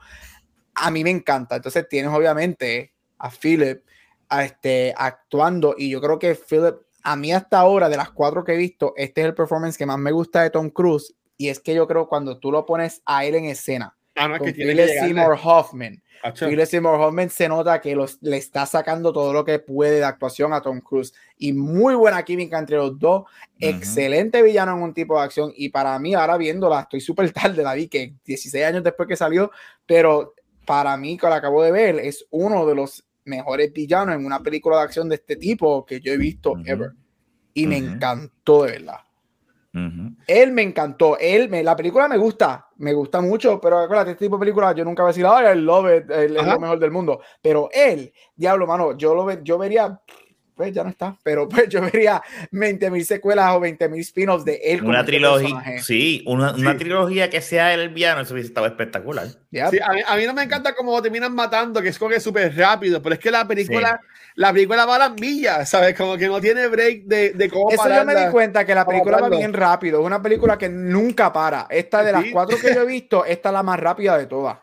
[0.75, 1.57] A mí me encanta.
[1.57, 3.83] Entonces tienes obviamente a Philip
[4.29, 8.45] a este, actuando y yo creo que Philip, a mí hasta ahora, de las cuatro
[8.45, 11.49] que he visto, este es el performance que más me gusta de Tom Cruise y
[11.49, 14.89] es que yo creo cuando tú lo pones a él en escena, ah, con Philip
[14.89, 16.03] Seymour Hoffman,
[16.39, 20.05] Philip Seymour Hoffman se nota que los, le está sacando todo lo que puede de
[20.05, 21.13] actuación a Tom Cruise.
[21.37, 23.25] Y muy buena química entre los dos,
[23.59, 25.53] excelente villano en un tipo de acción.
[25.57, 29.17] Y para mí ahora viéndola, estoy súper tarde, la vi que 16 años después que
[29.17, 29.51] salió,
[29.85, 34.25] pero para mí que la acabo de ver es uno de los mejores villanos en
[34.25, 36.93] una película de acción de este tipo que yo he visto ever.
[37.55, 39.01] Y me encantó de verdad.
[40.27, 41.17] Él me encantó.
[41.19, 44.75] Él me, la película me gusta, me gusta mucho, pero acuérdate, este tipo de películas
[44.75, 47.21] yo nunca voy a decir, ay, el love it, es lo mejor del mundo.
[47.41, 50.01] Pero él, diablo, mano, yo lo yo vería
[50.55, 54.45] pues ya no está, pero pues yo vería 20 mil secuelas o 20 mil spin-offs
[54.45, 54.83] de él.
[54.83, 59.27] Una trilogía, sí una, una, trilogía que sea el villano, eso hubiese estado espectacular.
[59.51, 62.21] Sí, a, mí, a, mí, no me encanta cómo terminan matando, que es como que
[62.21, 64.01] súper rápido, pero es que la película,
[64.35, 65.97] la película va a las millas, ¿sabes?
[65.97, 68.87] Como que no tiene break de, de cómo Eso yo me di cuenta que la
[68.87, 71.67] película va bien rápido, es una película que nunca para.
[71.71, 74.59] Esta de las cuatro que yo he visto, esta es la más rápida de todas.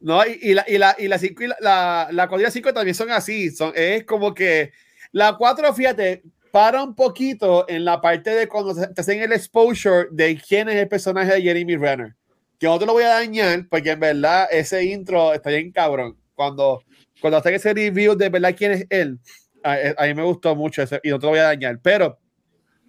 [0.00, 2.94] No, y, y, la, y la, y la, cinco, y la, la, la 5 también
[2.94, 4.72] son así, son, es como que
[5.14, 10.08] la 4, fíjate, para un poquito en la parte de cuando te hacen el exposure
[10.10, 12.16] de quién es el personaje de Jeremy Renner.
[12.58, 16.18] Que no te lo voy a dañar, porque en verdad ese intro está bien cabrón.
[16.34, 16.82] Cuando,
[17.20, 19.20] cuando hacen ese review de verdad quién es él,
[19.62, 21.78] a, a, mí me gustó mucho ese, y no te lo voy a dañar.
[21.80, 22.18] Pero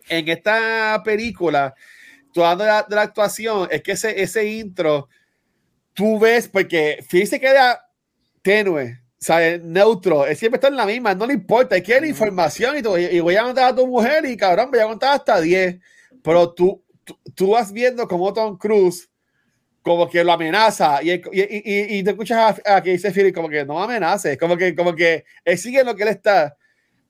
[0.09, 1.75] en esta película,
[2.33, 5.09] de la, actuación, es que ese, ese intro,
[5.93, 7.87] tú ves, porque Phil se queda
[8.41, 9.59] tenue ¿sabes?
[9.63, 13.19] Neutro, él siempre está en la misma, no le importa, quiere información y, todo, y,
[13.21, 15.79] voy a contar a tu mujer y cabrón, voy a contar hasta 10,
[16.21, 16.83] pero tú,
[17.33, 19.09] tú, vas viendo como Tom Cruise
[19.81, 21.01] como que lo amenaza.
[21.01, 24.75] Y, y, y te escuchas a, que dice Philip como que no amenaces, como que,
[24.75, 26.55] como que él sigue lo que él está.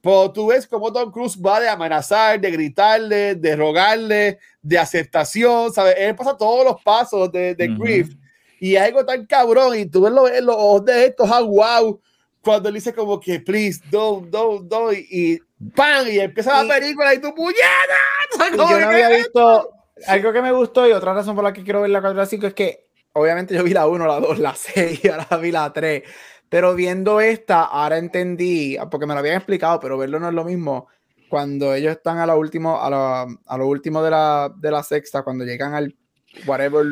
[0.00, 5.70] Pero tú ves como Tom Cruise va de amenazar, de gritarle, de rogarle, de aceptación,
[5.70, 5.96] ¿sabes?
[5.98, 8.08] Él pasa todos los pasos de, de grief
[8.58, 12.00] y algo tan cabrón y tú ves los, los ojos de estos, ah, wow,
[12.40, 15.38] cuando él dice como que, please, don't, don't, don't, y,
[15.74, 16.06] ¡pam!
[16.08, 18.56] Y empieza la película y tú, ¡puñeta!
[18.56, 19.70] Yo no había visto,
[20.06, 22.46] algo que me gustó y otra razón por la que quiero ver la 4 5
[22.46, 25.72] es que, obviamente yo vi la 1, la 2, la 6 y ahora vi la
[25.72, 26.02] 3,
[26.48, 30.44] pero viendo esta, ahora entendí, porque me lo habían explicado, pero verlo no es lo
[30.44, 30.86] mismo,
[31.28, 34.82] cuando ellos están a lo último, a lo, a lo último de la, de la
[34.82, 35.96] sexta, cuando llegan al
[36.46, 36.86] whatever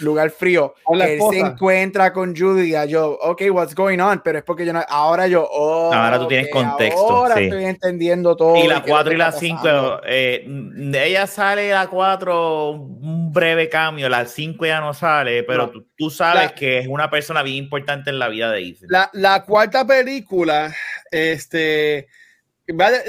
[0.00, 4.64] lugar frío, él se encuentra con Judy, yo, ok, what's going on, pero es porque
[4.64, 7.00] yo no, ahora yo, oh, ahora tú tienes contexto.
[7.00, 8.56] Ahora estoy entendiendo todo.
[8.56, 10.46] Y la 4 y la 5, eh,
[10.94, 16.52] ella sale la 4, un breve cambio, la 5 ya no sale, pero tú, sabes
[16.52, 18.88] que es una persona bien importante en la vida de Ethan.
[18.88, 20.74] La, la cuarta película,
[21.10, 22.08] este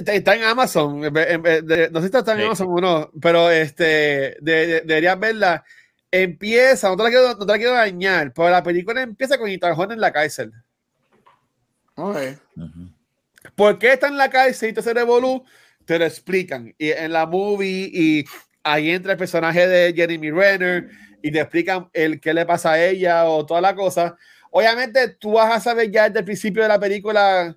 [0.07, 5.63] está en Amazon, no sé si está en Amazon o no, pero este, deberías verla
[6.12, 9.50] empieza, no te la quiero, no te la quiero dañar, pero la película empieza con
[9.50, 10.52] Ethan en la cárcel.
[11.95, 12.38] Okay.
[13.56, 15.43] ¿Por qué está en la cárcel y te se revolú?
[15.86, 16.74] Te lo explican.
[16.78, 18.26] Y en la movie, y
[18.63, 20.89] ahí entra el personaje de Jeremy Renner
[21.21, 24.17] y te explican el qué le pasa a ella o toda la cosa.
[24.52, 27.56] Obviamente, tú vas a saber ya desde el principio de la película,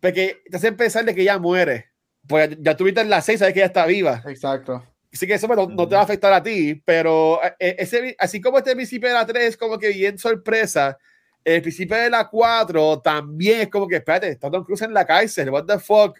[0.00, 1.90] porque te hacen pensar de que ella muere.
[2.26, 4.22] Pues ya tuviste en la seis, sabes que ella está viva.
[4.26, 4.84] Exacto.
[5.16, 8.38] Así que eso no, no, te va a afectar a ti, pero eh, ese, así
[8.38, 10.98] como este principio de la 3 es como que bien sorpresa,
[11.42, 15.06] el principio de la 4 también es como que, espérate, está Tom Cruise en la
[15.06, 16.18] cárcel, what the fuck,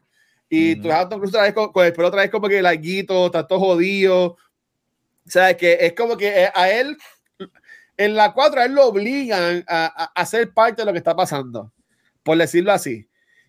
[0.48, 3.46] y tú ves Tom Cruise otra vez con, con otra vez como que larguito, está
[3.46, 4.38] todo jodido, o
[5.26, 6.96] sea, que es como que eh, a él,
[7.98, 10.98] en la 4 a él lo obligan a, a, a ser parte de lo que
[10.98, 11.70] está pasando,
[12.22, 13.06] por decirlo así.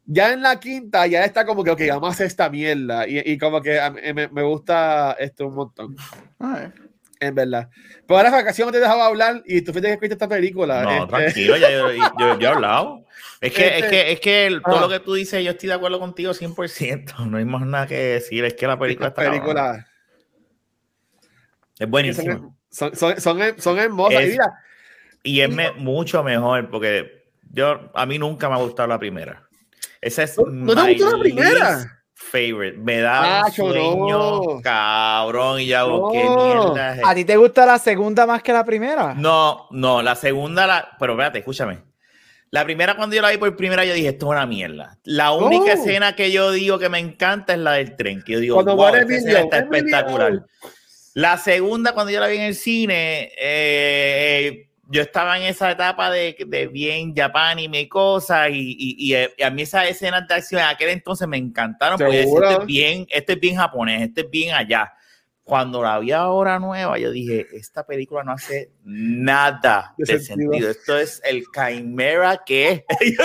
[0.09, 3.05] Ya en la quinta ya está como que, ok, vamos a hacer esta mierda.
[3.07, 3.77] Y, y como que
[4.15, 5.95] me, me, gusta esto un montón.
[7.19, 7.69] En verdad.
[8.07, 10.83] Pero ahora vacación te dejaba hablar y tú fuiste que escuchaste esta película.
[10.83, 11.07] No, este.
[11.07, 13.05] tranquilo, ya yo, yo, yo, he hablado.
[13.41, 14.81] Es que, este, es que, es que todo ah.
[14.81, 17.25] lo que tú dices, yo estoy de acuerdo contigo 100%.
[17.27, 18.45] No hay más nada que decir.
[18.45, 19.29] Es que la película está.
[19.29, 19.87] Película.
[21.77, 22.49] Es buenísima.
[22.69, 24.23] Son, son, son, son hermosas.
[24.23, 24.39] Es,
[25.23, 29.46] y es me, mucho mejor porque yo, a mí nunca me ha gustado la primera.
[30.01, 32.03] Esa es ¿No, te la primera?
[32.13, 32.77] Favorite.
[32.77, 37.77] Me da un sueño, cabrón, y ya hago qué mierda ¿A ti te gusta la
[37.77, 39.13] segunda más que la primera?
[39.13, 40.95] No, no, la segunda, la...
[40.99, 41.79] pero espérate, escúchame.
[42.49, 44.97] La primera, cuando yo la vi por primera, yo dije, esto es una mierda.
[45.03, 48.39] La única escena que yo digo que me encanta es la del tren, que yo
[48.39, 50.45] digo, cuando wow, esta está espectacular.
[51.13, 56.09] La segunda, cuando yo la vi en el cine, eh, yo estaba en esa etapa
[56.09, 60.35] de, de bien Japan y mi cosa y, y, y, a mí esas escenas de
[60.35, 64.21] acción en aquel entonces me encantaron porque este es bien, este es bien japonés, este
[64.21, 64.93] es bien allá.
[65.43, 70.69] Cuando la vi ahora nueva, yo dije, esta película no hace nada de, sentido.
[70.69, 72.85] Esto es el Chimera que
[73.17, 73.23] yo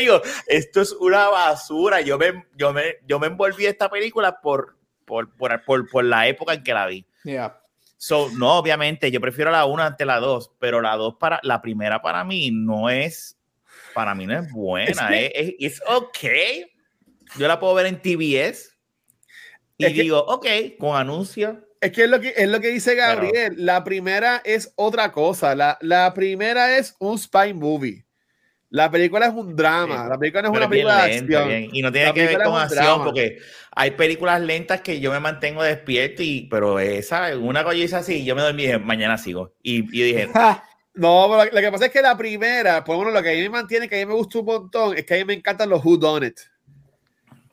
[0.00, 2.00] digo, esto es una basura.
[2.00, 6.26] Yo me, yo me, yo me envolví esta película por, por, por, por, por la
[6.26, 7.06] época en que la vi.
[7.22, 7.63] Yeah.
[8.04, 11.62] So, no, obviamente, yo prefiero la una ante la dos, pero la dos para la
[11.62, 13.38] primera para mí no es,
[13.94, 16.18] para mí no es buena, es, es, es ok.
[17.38, 18.76] Yo la puedo ver en TBS
[19.78, 20.46] y digo, ok,
[20.78, 21.56] con anuncios.
[21.80, 23.54] es que es lo que, es lo que dice Gabriel.
[23.56, 25.54] la primera es otra cosa.
[25.54, 28.04] La, la primera es un spy movie.
[28.74, 31.68] La película es un drama, la película no es una película de acción.
[31.72, 33.38] Y no tiene que ver con acción, porque
[33.70, 38.24] hay películas lentas que yo me mantengo despierto, y, pero esa, una cosa dice así,
[38.24, 39.54] yo me dormí y dije, mañana sigo.
[39.62, 40.28] Y, y dije...
[40.94, 43.42] no, pero lo que pasa es que la primera, por lo lo que a mí
[43.42, 45.68] me mantiene, que a mí me gusta un montón, es que a mí me encantan
[45.68, 46.40] los Who Done It.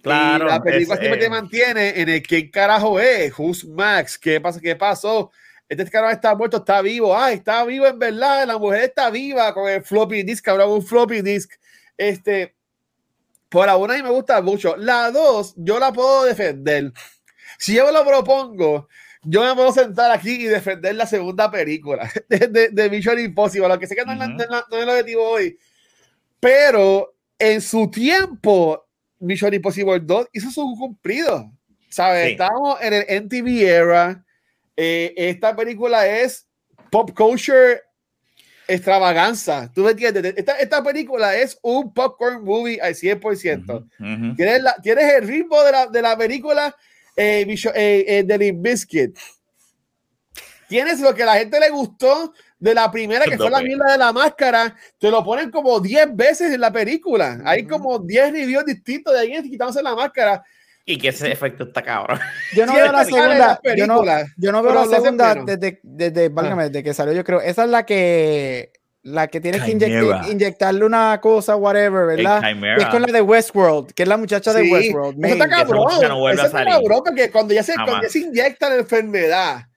[0.01, 0.47] Claro.
[0.47, 4.75] la película siempre te mantiene en el quién carajo es, Who's Max, qué pasa, qué
[4.75, 5.29] pasó
[5.79, 9.53] este cabrón está muerto, está vivo, ay, está vivo en verdad, la mujer está viva
[9.53, 11.53] con el floppy disk, cabrón, un floppy disk.
[11.97, 12.55] Este,
[13.47, 14.75] por la una a mí me gusta mucho.
[14.75, 16.91] La dos, yo la puedo defender.
[17.57, 18.89] Si yo lo propongo,
[19.23, 23.69] yo me puedo sentar aquí y defender la segunda película de, de, de Mission Impossible,
[23.69, 25.57] lo que sé que no, es el objetivo hoy.
[26.41, 28.87] Pero en su tiempo,
[29.19, 31.49] Mission Impossible 2 hizo su cumplido.
[31.87, 32.31] ¿Sabes?
[32.31, 34.25] Estamos en el MTV era
[34.75, 36.47] eh, esta película es
[36.89, 37.81] pop culture
[38.67, 39.71] extravaganza.
[39.73, 40.33] ¿Tú me entiendes?
[40.37, 44.35] Esta, esta película es un popcorn movie al 100%.
[44.35, 46.75] ¿Tienes, la, tienes, el ritmo de la, de la película
[47.15, 49.17] eh, eh, eh de Biscuit.
[50.67, 53.97] Tienes lo que la gente le gustó de la primera, que fue la mierda de
[53.97, 54.73] la máscara.
[54.97, 57.41] Te lo ponen como 10 veces en la película.
[57.43, 60.41] Hay como 10 reviews distintos de alguien quitándose la máscara.
[60.91, 62.19] Y que ese efecto está cabrón.
[62.53, 63.59] Yo no veo la segunda.
[63.77, 64.03] Yo no,
[64.37, 67.41] yo no veo la segunda desde, desde, válgame, desde que salió, yo creo.
[67.41, 68.73] Esa es la que
[69.03, 72.41] la que tienes que inyectarle una cosa, whatever, ¿verdad?
[72.77, 75.23] Es con la de Westworld, que es la muchacha de Westworld.
[75.23, 75.87] Eso está cabrón.
[76.01, 79.67] No eso está cabrón, porque cuando ya, se, cuando ya se inyecta la enfermedad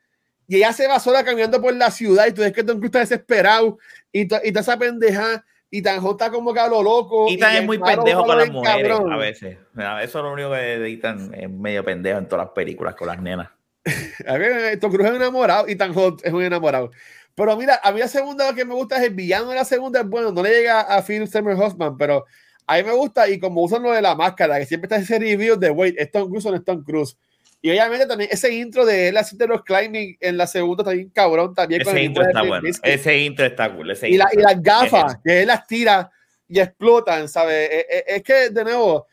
[0.46, 2.88] y ella se va sola caminando por la ciudad y tú ves que Tom Cruise
[2.88, 3.78] está desesperado
[4.12, 5.44] y, y toda esa pendeja
[5.76, 7.26] y tan está como que a lo loco.
[7.28, 9.58] Y tan es muy pendejo con las mujeres a veces.
[9.74, 13.20] Eso es lo único que Ethan es medio pendejo en todas las películas con las
[13.20, 13.50] nenas.
[14.28, 16.92] a ver, Tom Cruise es un enamorado y tan hot es un enamorado.
[17.34, 19.98] Pero mira, a mí la segunda que me gusta es el villano de la segunda
[19.98, 22.24] es bueno, no le llega a Philip Seymour Hoffman, pero
[22.68, 25.18] a mí me gusta y como usan lo de la máscara, que siempre está ese
[25.18, 27.16] review de, wait, ¿es Tom Cruise o no es Tom Cruise?
[27.64, 31.54] Y obviamente también ese intro de él haciendo los climbing en la segunda también cabrón
[31.54, 31.80] también.
[31.80, 32.68] Ese intro está bueno.
[32.82, 33.90] Ese intro está cool.
[34.02, 36.10] y, la, y, las gafas, que él las tira
[36.46, 37.70] y explotan, ¿sabes?
[37.72, 39.06] Es, e, es, que, de nuevo,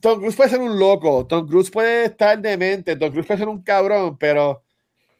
[0.00, 3.48] Tom Cruise puede ser un loco, Tom Cruise puede estar demente, Tom Cruise puede ser
[3.48, 4.62] un cabrón, pero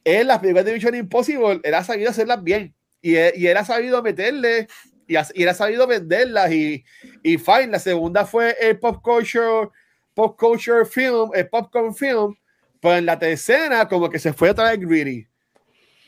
[0.03, 2.75] él, las películas de Mission Impossible, él ha sabido hacerlas bien.
[3.03, 4.69] Y él, y él ha sabido meterle
[5.07, 6.51] y, y, él ha sabido venderlas.
[6.51, 6.83] Y,
[7.23, 9.69] y fine, la segunda fue el pop culture
[10.17, 12.35] pop culture film, el popcorn film,
[12.81, 15.29] pues en la tercera como que se fue otra vez greedy.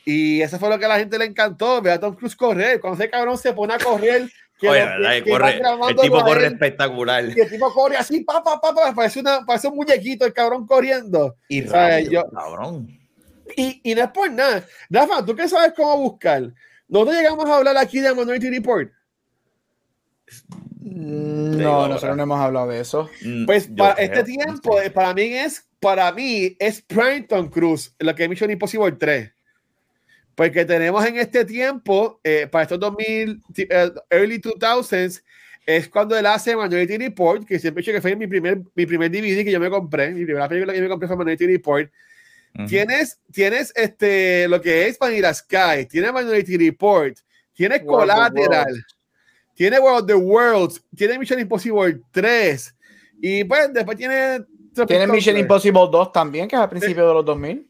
[0.03, 2.81] Y eso fue lo que a la gente le encantó, ver a Tom Cruise correr.
[2.81, 4.27] Cuando ese cabrón se pone a correr,
[4.59, 7.25] que Oye, corre, el tipo corre espectacular.
[7.25, 10.33] Y el tipo corre así, pa, pa, pa, pa parece, una, parece un muñequito el
[10.33, 11.35] cabrón corriendo.
[11.47, 12.99] Y rápido, yo, cabrón.
[13.55, 14.65] Y, y por nada.
[14.89, 16.51] Rafa, ¿tú qué sabes cómo buscar?
[16.87, 18.91] Nosotros llegamos a hablar aquí de Minority Report.
[20.81, 23.09] Mm, no, nosotros no hemos hablado de eso.
[23.21, 27.93] Mm, pues para este tiempo, eh, para mí es, para mí es Prime Tom Cruise,
[27.99, 29.31] lo que es Mission Impossible 3.
[30.35, 35.21] Porque tenemos en este tiempo, eh, para estos 2000, eh, early 2000s,
[35.65, 38.85] es cuando él hace Minority Report, que siempre he dicho que fue mi primer, mi
[38.85, 41.45] primer DVD que yo me compré, mi primera película que yo me compré fue Minority
[41.45, 41.91] Report.
[42.67, 47.15] Tienes, tienes este, lo que es Vanilla Sky, tienes Minority Report,
[47.53, 48.83] tienes Collateral
[49.59, 52.75] tiene World of the Worlds, tiene Mission Impossible 3
[53.21, 54.45] y pues después tiene...
[54.87, 57.69] Tiene Mission Impossible 2 también, que es al principio de los 2000.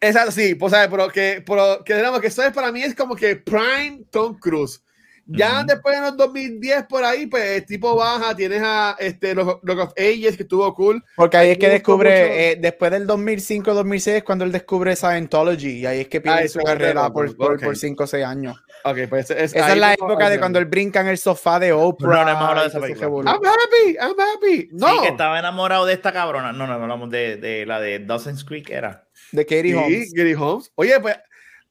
[0.00, 3.14] Exacto, sí, pues, pero que, pero que, digamos, que eso es, para mí es como
[3.14, 4.82] que Prime Tom Cruise.
[5.26, 9.78] Ya después en los 2010 por ahí, pues tipo baja, tienes a este, los Rock
[9.78, 11.02] of Ages, que estuvo cool.
[11.16, 16.00] Porque ahí es que descubre, eh, después del 2005-2006 cuando él descubre Scientology, y ahí
[16.00, 18.62] es que pierde su carrera por, por, 5 o 6 años.
[18.84, 21.72] Okay, pues es, esa es la época de cuando él brinca en el sofá de
[21.72, 22.08] Oprah.
[22.08, 23.30] No, no hemos hablado de esa película.
[23.30, 24.68] I'm happy, I'm happy.
[24.72, 24.88] No.
[24.88, 26.52] Sí, que estaba enamorado de esta cabrona.
[26.52, 29.06] No, no, hablamos de, de la de Dawson's Creek, era.
[29.30, 30.10] De Katie Holmes.
[30.10, 30.72] Sí, Katie Holmes.
[30.74, 31.16] Oye, pues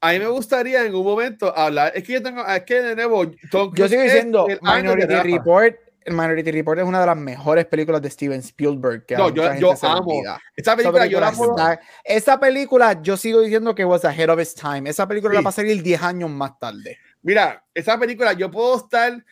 [0.01, 1.93] a mí me gustaría en un momento hablar.
[1.95, 3.31] Es que yo tengo, es que de nuevo,
[3.73, 5.75] yo sigo diciendo Minority Report.
[6.03, 9.05] El Minority Report es una de las mejores películas de Steven Spielberg.
[9.05, 10.23] Que no, yo, yo amo.
[10.55, 11.55] Esa película, yo la puedo...
[12.03, 14.89] Esa película, yo sigo diciendo que was ahead of its time.
[14.89, 16.97] Esa película la va a salir 10 años más tarde.
[17.21, 19.23] Mira, esa película, yo puedo estar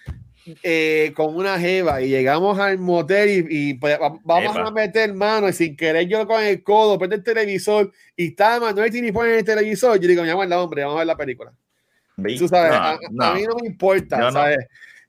[0.64, 5.54] eh, con una jeva y llegamos al motel y, pues, vamos a meter mano y
[5.54, 9.40] sin querer yo con el codo, prende el televisor y está Manuel Tini pone en
[9.40, 11.54] el televisor, yo digo, me llamo el hombre, vamos a ver la película.
[12.38, 14.58] Tú sabes, a, mí no me importa, ¿sabes?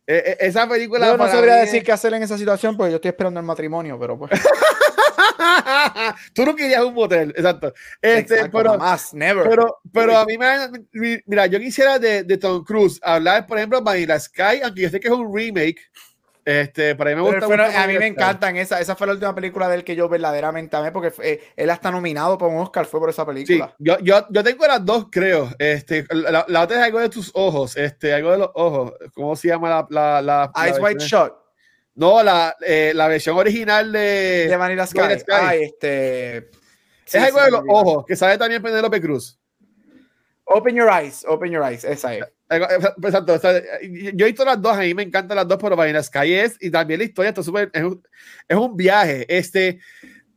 [0.06, 1.06] E, e, esa película.
[1.06, 3.98] Yo no sabría decir qué hacer en esa situación porque yo estoy esperando el matrimonio,
[3.98, 4.30] pero pues.
[6.34, 7.72] Tú no querías un motel, exacto.
[8.00, 9.48] Este, pero, más, never.
[9.48, 11.20] Pero, pero a mí me.
[11.26, 15.00] Mira, yo quisiera de, de Tom Cruise hablar, por ejemplo, Vanilla Sky, aunque yo sé
[15.00, 15.80] que es un remake.
[16.44, 18.56] Este, para mí me gusta A mí me encantan.
[18.56, 21.70] Esa, esa fue la última película de él que yo verdaderamente amé, porque eh, él
[21.70, 23.74] hasta nominado por un Oscar fue por esa película.
[23.78, 25.50] Sí, yo, yo, yo tengo las dos, creo.
[25.58, 28.94] Este, la, la, otra es algo de tus ojos, este, algo de los ojos.
[29.14, 30.22] ¿Cómo se llama la.
[30.22, 31.39] la, Eyes White Shot.
[31.94, 34.46] No, la, eh, la versión original de.
[34.48, 35.00] De Vanilla Sky.
[35.62, 36.48] este.
[37.04, 39.38] es algo de los ojos, que sabe también Penelope Cruz.
[40.44, 42.24] Open Your Eyes, Open Your Eyes, esa es.
[42.50, 46.32] Exacto, yo he visto las dos, a mí me encantan las dos, pero Vanilla Sky
[46.34, 48.02] es, y también la historia está súper, es, un,
[48.48, 49.24] es un viaje.
[49.28, 49.78] Este,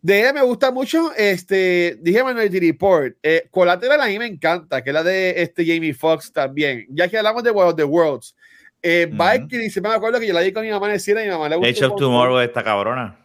[0.04, 4.84] de ella me gusta mucho, este, dije Minority Report, eh, Collateral a mí me encanta,
[4.84, 7.84] que es la de este Jamie Foxx también, ya que hablamos de World of the
[7.84, 8.36] Worlds.
[8.86, 9.82] Eh, uh -huh.
[9.82, 11.48] me acuerdo que yo la di con mi mamá en el cine y mi mamá
[11.48, 11.70] le gustó.
[11.70, 13.18] Age of Tomorrow esta cabrona.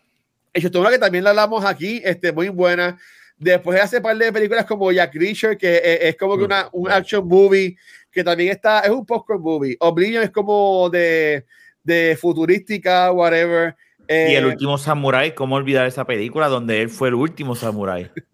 [0.54, 2.96] Age of Tomorrow que también la hablamos aquí, este, muy buena.
[3.36, 7.26] Después hace par de películas como Jack Reacher, que es, como que una, un action
[7.26, 7.76] movie,
[8.10, 9.76] que también está, es un popcorn movie.
[9.80, 11.44] Oblivion es como de,
[11.82, 13.74] de futurística, whatever.
[14.08, 18.10] y el eh, último samurai, ¿cómo olvidar esa película donde él fue el último samurai?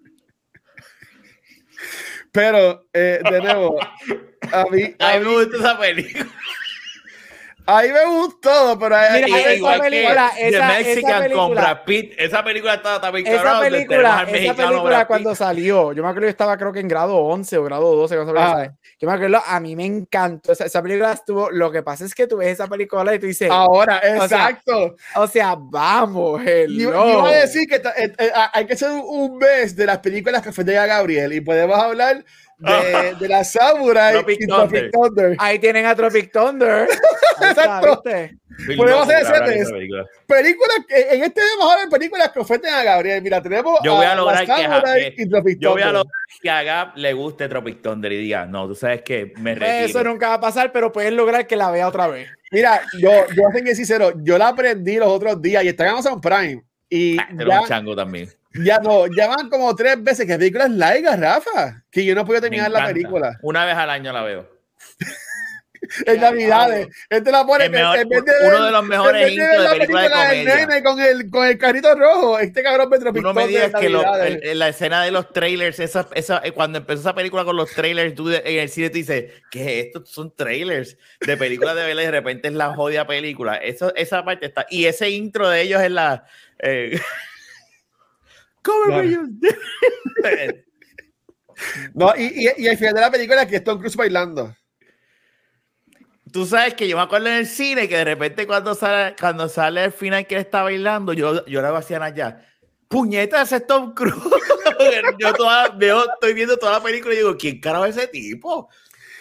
[2.32, 6.26] Pero, eh, de nuevo, a mí, a mí me gusta esa película.
[7.66, 11.54] Ahí me gustó, pero Mira, esa igual película, que esa, The Mexican esa película, con
[11.54, 16.26] Brad Pitt, esa película estaba también esa película, esa película cuando salió, yo me acuerdo
[16.26, 18.68] que estaba creo que en grado 11 o grado 12, no ah.
[19.00, 22.14] yo me acuerdo, a mí me encantó, esa, esa, película estuvo, lo que pasa es
[22.14, 24.96] que tú ves esa película y tú dices, ahora, exacto.
[25.16, 26.92] O sea, vamos, hello.
[26.92, 30.42] Yo, iba a decir que eh, eh, hay que hacer un mes de las películas
[30.42, 32.24] que fue de Gabriel y podemos hablar
[32.58, 35.36] de, de la Samurai Tropic y Tropic Thunder.
[35.38, 36.88] Ahí tienen a Tropic Thunder.
[37.40, 38.02] Exacto.
[38.76, 40.06] Podemos hacer ese películas.
[40.26, 43.22] películas que en este vamos a ver películas que ofenden a Gabriel.
[43.22, 46.50] Mira, tenemos yo voy a, a lograr que, y Tropic yo voy a lograr que
[46.50, 49.86] a Gab le guste Tropic Thunder y diga, no, tú sabes que me retiro.
[49.86, 52.28] Eso nunca va a pasar, pero puedes lograr que la vea otra vez.
[52.52, 55.90] Mira, yo, yo tengo que sincero, yo la aprendí los otros días y está en
[55.90, 56.62] Amazon Prime.
[56.88, 58.28] Y ah, ya, un chango también.
[58.54, 62.14] Ya no, ya van como tres veces que la película es larga, Rafa, que yo
[62.14, 63.38] no puedo terminar la película.
[63.42, 64.48] Una vez al año la veo.
[66.06, 66.88] en Navidades.
[67.08, 70.10] Este la pone mejor, en vez de uno de los mejores intros de, película de
[70.10, 70.66] comedia.
[70.66, 72.38] Nene con el, con el carrito rojo.
[72.38, 76.08] Este cabrón Petro No me digas que lo, el, la escena de los trailers, esa,
[76.14, 79.32] esa, eh, cuando empezó esa película con los trailers, tú en el cine te dices,
[79.50, 80.04] ¿qué es esto?
[80.06, 83.56] Son trailers de películas de vela y de repente es la jodida película.
[83.56, 84.66] Eso, esa parte está.
[84.70, 86.26] Y ese intro de ellos es la.
[86.58, 87.00] Eh,
[91.94, 94.54] no, y, y, y, al final de la película que es Tom Cruise bailando.
[96.32, 99.48] Tú sabes que yo me acuerdo en el cine que de repente cuando sale, cuando
[99.48, 102.44] sale el final que él está bailando, yo, yo hago así allá.
[102.88, 104.14] Puñetas, es Tom Cruise.
[105.18, 108.68] yo toda, veo, estoy viendo toda la película y digo, ¿quién carajo es ese tipo?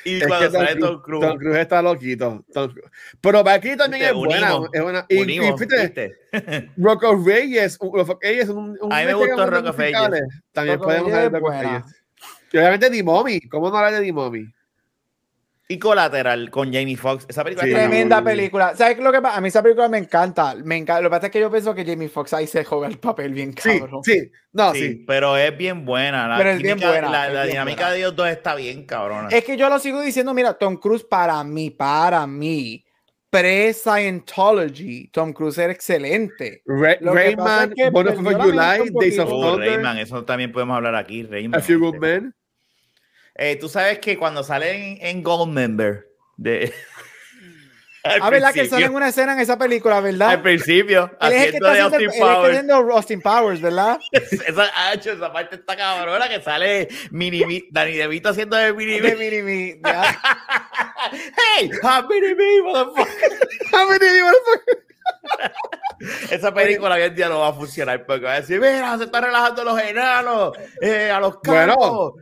[0.06, 1.26] Y es cuando sale Tom Cruise.
[1.26, 2.46] Tom Cruise está loquito.
[2.54, 2.74] Tom
[3.22, 5.06] Pero aquí también es buena, es buena.
[5.10, 9.72] Y, unimos, y fíjate, Rocco Reyes, Rocco Reyes un, un A mí me gustó Rocco
[9.72, 10.24] Reyes.
[10.52, 11.84] También Rocco podemos hablar de Rocco Reyes.
[12.52, 13.42] Y obviamente D-Mommy.
[13.50, 14.54] ¿Cómo no hablar de D-Mommy?
[15.74, 17.26] Y Colateral con Jamie Foxx.
[17.28, 17.74] Esa película sí.
[17.74, 18.76] Tremenda película.
[18.76, 19.38] ¿Sabes lo que pasa?
[19.38, 20.54] A mí esa película me encanta.
[20.64, 21.02] Me encanta.
[21.02, 23.34] Lo que pasa es que yo pienso que Jamie Foxx ahí se juega el papel
[23.34, 24.04] bien cabrón.
[24.04, 24.32] Sí, sí.
[24.52, 26.28] No, sí, Pero es bien buena.
[26.28, 27.10] La pero es bien buena.
[27.10, 29.30] La, la dinámica de ellos dos está bien cabrona.
[29.30, 32.86] Es que yo lo sigo diciendo, mira, Tom Cruise para mí, para mí,
[33.32, 36.62] pre-Scientology, Tom Cruise era excelente.
[36.68, 39.58] Rayman, Born of July, Days of oh.
[39.58, 41.24] Rayman, eso también podemos hablar aquí.
[41.24, 41.60] Rayman.
[41.60, 42.36] A Few Good Men.
[43.36, 46.08] Eh, Tú sabes que cuando salen en Goldmember,
[46.38, 46.74] de...
[48.06, 50.32] A ver, la que sale en una escena en esa película, ¿verdad?
[50.32, 52.58] Al principio, él es haciendo de Austin Powers.
[52.58, 53.98] Él Austin Powers, ¿verdad?
[54.12, 59.16] esa, ah, esa parte está cabrona que sale Mini Dani DeVito haciendo de Mini De
[59.16, 59.82] Mini Me.
[61.12, 63.40] hey, I'm Mini Me, motherfucker.
[63.74, 64.84] I'm Mini Me, motherfucker.
[66.30, 69.06] Esa película hoy en día no va a funcionar porque va a decir, mira, se
[69.06, 71.78] están relajando los enanos, eh, a los campos.
[71.78, 72.16] Bueno,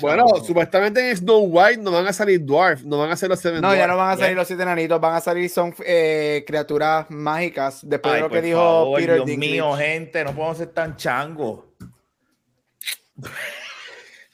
[0.00, 3.40] bueno, supuestamente en Snow White no van a salir Dwarf, no van a ser los
[3.40, 6.44] Seven No, ya no van a salir los siete enanitos, van a salir son eh,
[6.46, 7.80] criaturas mágicas.
[7.82, 11.60] Después de lo que dijo favor, Peter Dios mío, gente, no podemos ser tan changos.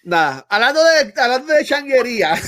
[0.04, 2.34] Nada, hablando de, hablando de changuería.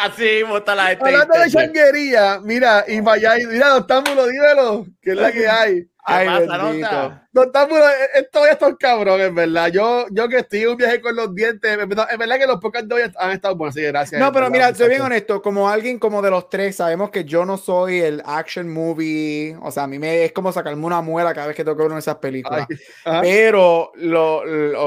[0.00, 1.04] Así está la gente.
[1.04, 5.86] Hablando de changuería, mira, y vaya, mira, los dímelo, que es la que hay.
[6.08, 7.28] Ay, pasa, nota?
[7.32, 7.78] No, estamos,
[8.14, 9.68] esto ya estos cabrones, ¿verdad?
[9.68, 12.94] Yo, yo que estoy un viaje con los dientes, en verdad que los pocos de
[12.94, 14.20] hoy han estado buenos, así que gracias.
[14.20, 17.44] No, pero mira, soy bien honesto, como alguien como de los tres, sabemos que yo
[17.44, 21.34] no soy el action movie, o sea, a mí me es como sacarme una muela
[21.34, 22.66] cada vez que toco una de esas películas.
[23.20, 24.38] pero, lo,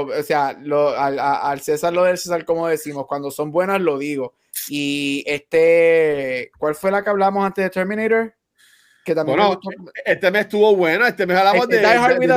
[0.05, 3.97] o sea, lo, al, al César lo del César, como decimos, cuando son buenas lo
[3.97, 4.33] digo.
[4.69, 8.33] Y este, ¿cuál fue la que hablamos antes de Terminator?
[9.03, 9.59] Que también bueno,
[10.05, 12.27] este mes estuvo bueno, este mes hablamos este, de, Die Hard with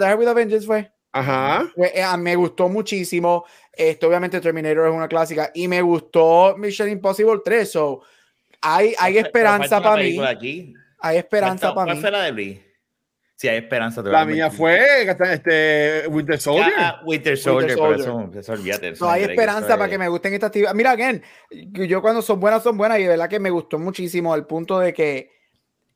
[0.00, 0.90] Die with Vengeance fue.
[1.12, 1.70] Ajá.
[1.76, 3.44] Eh, ah, me gustó muchísimo.
[3.72, 5.50] Esto, obviamente, Terminator es una clásica.
[5.54, 7.70] Y me gustó Mission Impossible 3.
[7.70, 8.02] So,
[8.62, 10.18] hay, hay esperanza para mí.
[10.98, 12.00] Hay esperanza para mí.
[12.00, 12.72] ¿Cuál fue la de Brie?
[13.36, 14.02] Si hay esperanza.
[14.02, 14.80] La mía fue
[15.32, 16.72] este, Winter Soldier.
[16.78, 18.92] Ah, Winter Soldier, pero eso, eso olvídate.
[19.00, 20.76] no hay esperanza para que me gusten estas actividades.
[20.76, 23.00] Mira, again, yo cuando son buenas, son buenas.
[23.00, 25.41] Y de verdad que me gustó muchísimo al punto de que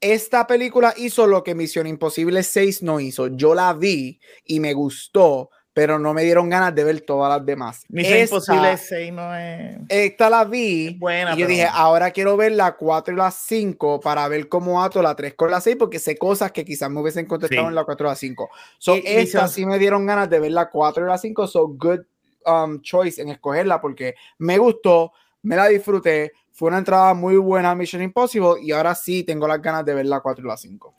[0.01, 3.29] esta película hizo lo que Misión Imposible 6 no hizo.
[3.29, 7.45] Yo la vi y me gustó, pero no me dieron ganas de ver todas las
[7.45, 7.85] demás.
[7.89, 9.77] Misión Imposible 6 no es.
[9.89, 10.97] Esta la vi.
[10.99, 14.83] buena, y yo dije, ahora quiero ver la 4 y la 5 para ver cómo
[14.83, 17.75] ato la 3 con la 6, porque sé cosas que quizás me hubiesen contestado en
[17.75, 18.51] la 4 y la 5.
[18.79, 21.47] So, esta sí me dieron ganas de ver la 4 y la 5.
[21.47, 22.01] So, good
[22.47, 27.73] um, choice en escogerla porque me gustó, me la disfruté fue una entrada muy buena
[27.73, 30.57] a Mission Impossible y ahora sí tengo las ganas de ver la 4 y la
[30.57, 30.95] 5.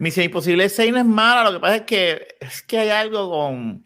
[0.00, 3.30] Mission Impossible 6 no es mala, lo que pasa es que, es que hay algo
[3.30, 3.84] con...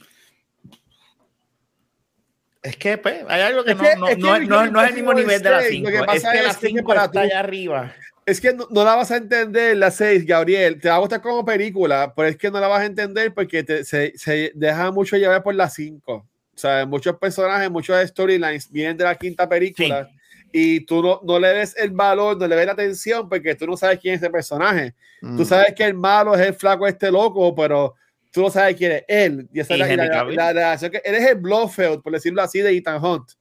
[2.61, 5.51] Es que pues, hay algo que, no, no, no, no, es el mismo nivel de
[5.51, 5.89] la 5.
[6.13, 7.95] Es que la 5 está allá arriba.
[8.27, 10.81] Es que no, la vas a entender la 6, Gabriel.
[10.81, 13.63] Te va a gustar como película, pero es que no la vas a entender porque
[13.63, 16.13] te, se, se, deja mucho llevar por la 5.
[16.13, 20.09] O sea, muchos personajes, muchos storylines vienen de la quinta película.
[20.11, 20.22] Sí
[20.53, 23.67] y tú no, no, le ves el valor, no le ves la atención porque tú
[23.67, 24.95] no sabes quién es ese personaje.
[25.21, 25.45] Tú mm.
[25.45, 27.95] sabes que el malo es el flaco este loco, pero
[28.31, 29.49] tú no sabes quién es él.
[29.53, 33.03] Y esa es la, relación que él es el Blofeld, por decirlo así, de Ethan
[33.03, 33.33] Hunt.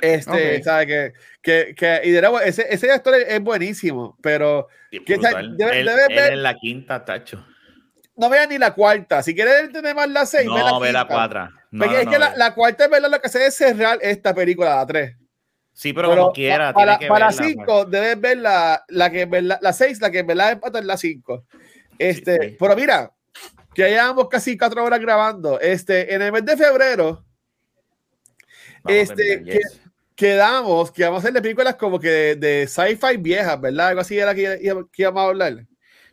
[0.00, 0.86] Este, ¿sabes?
[0.86, 1.12] Que,
[1.42, 6.32] que, que, y de nuevo, ese, ese actor es, buenísimo, pero que, debe, él, ver,
[6.32, 7.44] en la quinta, tacho.
[8.14, 9.22] No veas ni la cuarta.
[9.22, 11.50] Si quieres entender más la seis, no, ve la, cuarta.
[11.76, 14.76] porque es que la, la, cuarta es verdad lo que hace es cerrar esta película,
[14.76, 15.17] la tres.
[15.78, 16.72] Sí, pero, como quiera.
[16.72, 20.80] Para, para cinco, debes ver la, la que la, la seis, la que verdad empata
[20.80, 21.44] es la cinco.
[21.96, 23.12] Este, pero mira,
[23.72, 25.60] que ya llevamos casi cuatro horas grabando.
[25.60, 27.24] Este, en el mes de febrero,
[28.88, 29.60] este, que,
[30.16, 33.86] quedamos que vamos a hacer películas como que de, de sci-fi viejas, ¿verdad?
[33.90, 34.58] Algo así era que,
[34.92, 35.64] que íbamos a hablar.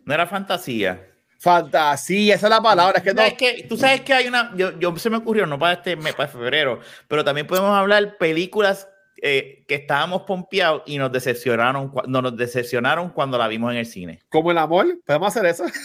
[0.03, 1.03] No era fantasía.
[1.39, 2.99] Fantasía, esa es la palabra.
[2.99, 3.22] Es que, no...
[3.24, 4.55] es que tú sabes que hay una.
[4.55, 8.18] Yo, yo, se me ocurrió, no para este mes, para febrero, pero también podemos hablar
[8.20, 8.89] películas
[9.22, 13.86] eh, que estábamos pompeados y nos decepcionaron, no, nos decepcionaron cuando la vimos en el
[13.86, 14.22] cine.
[14.30, 15.66] Como el amor, podemos hacer eso.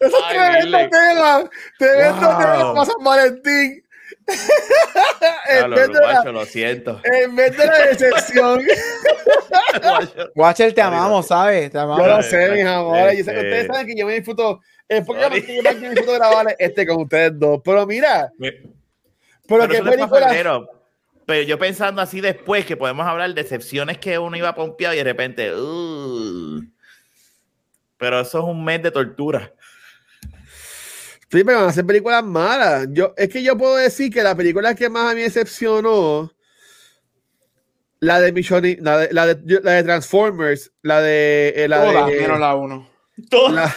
[0.00, 1.50] Eso es tremendo tema.
[1.78, 2.38] Tremendo wow.
[2.38, 3.84] tema para San Valentín.
[5.48, 7.00] en vez de la, lo siento.
[7.04, 8.60] En vez de la decepción.
[10.34, 11.70] Watcher, te amamos, ¿sabes?
[11.70, 12.06] Te amamos.
[12.06, 13.18] Yo lo sé, mis amores.
[13.18, 16.56] Yo sé que ustedes saben que yo me disfruto es porque yo me disfruto grabar
[16.58, 17.60] este con ustedes dos.
[17.64, 18.32] Pero mira.
[19.48, 20.66] pero, qué película.
[21.24, 24.98] Pero yo pensando así después que podemos hablar de excepciones que uno iba pompeado y
[24.98, 25.54] de repente.
[25.54, 26.62] Uh,
[27.96, 29.52] pero eso es un mes de tortura.
[31.30, 32.88] Sí, pero van a hacer películas malas.
[32.90, 36.30] Yo, es que yo puedo decir que la película que más a mí decepcionó,
[38.00, 41.54] la de Mission, la de, la de, la de Transformers, la de.
[41.56, 42.90] Eh, la Todas, de, menos la 1.
[43.30, 43.74] Todas.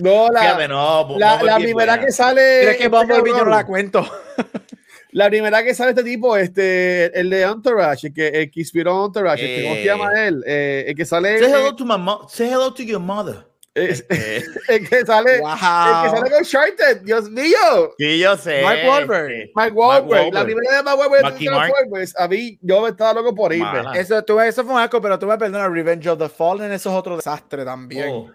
[0.00, 2.70] No, la, no, la, la primera que sale.
[2.70, 4.06] Es que Bumblebee yo no la cuento.
[5.12, 9.06] La primera que sale este tipo, este, el de Entourage, el que, el que inspiró
[9.06, 10.28] Entourage, eh, ¿cómo se llama eh.
[10.28, 10.44] él?
[10.46, 11.38] Eh, el que sale.
[11.38, 12.28] Say hello to my mom.
[12.28, 13.44] Say hello to your mother.
[13.74, 14.04] Es,
[14.68, 15.50] el que sale, wow.
[15.50, 17.94] el que sale con Uncharted, Dios mío.
[17.98, 18.62] Sí, yo sé.
[18.64, 19.50] Mike Wahlberg.
[19.54, 20.34] Mike Wahlberg.
[20.34, 23.82] La primera de Mike Wahlberg de Transformers, a mí, yo estaba loco por irme.
[23.94, 26.90] Eso, tú, eso fue un asco, pero tú me perdonas, Revenge of the Fallen, eso
[26.90, 28.08] es otro desastre también.
[28.10, 28.30] Oh.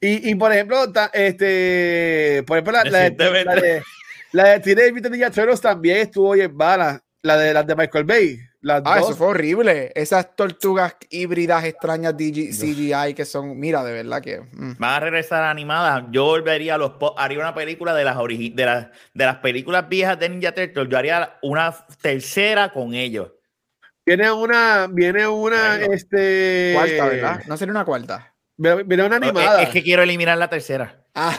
[0.00, 3.82] Y, y, por ejemplo, este, por ejemplo, la, la, de, la de,
[4.32, 7.02] la de Teenage Mutant Ninja Turtles también estuvo bien mala.
[7.22, 8.38] La de las de Michael Bay.
[8.62, 9.90] Las ah, eso fue horrible.
[9.94, 14.40] Esas tortugas híbridas extrañas CGI que son, mira, de verdad que.
[14.40, 14.72] Mm.
[14.78, 16.04] Van a regresar animadas.
[16.10, 16.92] Yo volvería a los.
[17.16, 20.88] Haría una película de las, de las, de las películas viejas de Ninja Turtles.
[20.88, 23.32] Yo haría una tercera con ellos.
[24.04, 24.88] Viene una.
[24.90, 25.76] Viene una.
[25.76, 26.72] este.
[26.74, 27.42] Cuarta, ¿verdad?
[27.46, 28.34] No sería una cuarta.
[28.60, 29.62] Viene una animada.
[29.62, 31.02] Es, que quiero eliminar la tercera.
[31.14, 31.36] Ah.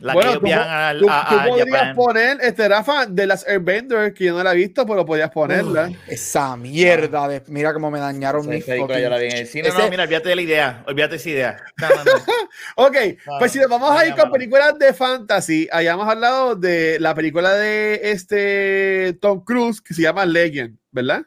[0.00, 1.06] La bueno, que tú, a, tú,
[1.46, 5.30] podrías poner, este Rafa, de las Airbender, que yo no la he visto, pero podías
[5.30, 5.92] ponerla.
[6.08, 9.68] esa mierda de, mira cómo me dañaron mis yo la vi en el cine.
[9.68, 11.56] No, mira, olvídate de la idea, olvídate esa idea.
[12.76, 12.96] ok,
[13.38, 17.52] pues si nos vamos a ir con películas de fantasy, hayamos hablado de la película
[17.54, 21.26] de este Tom Cruise, que se llama Legend, ¿verdad?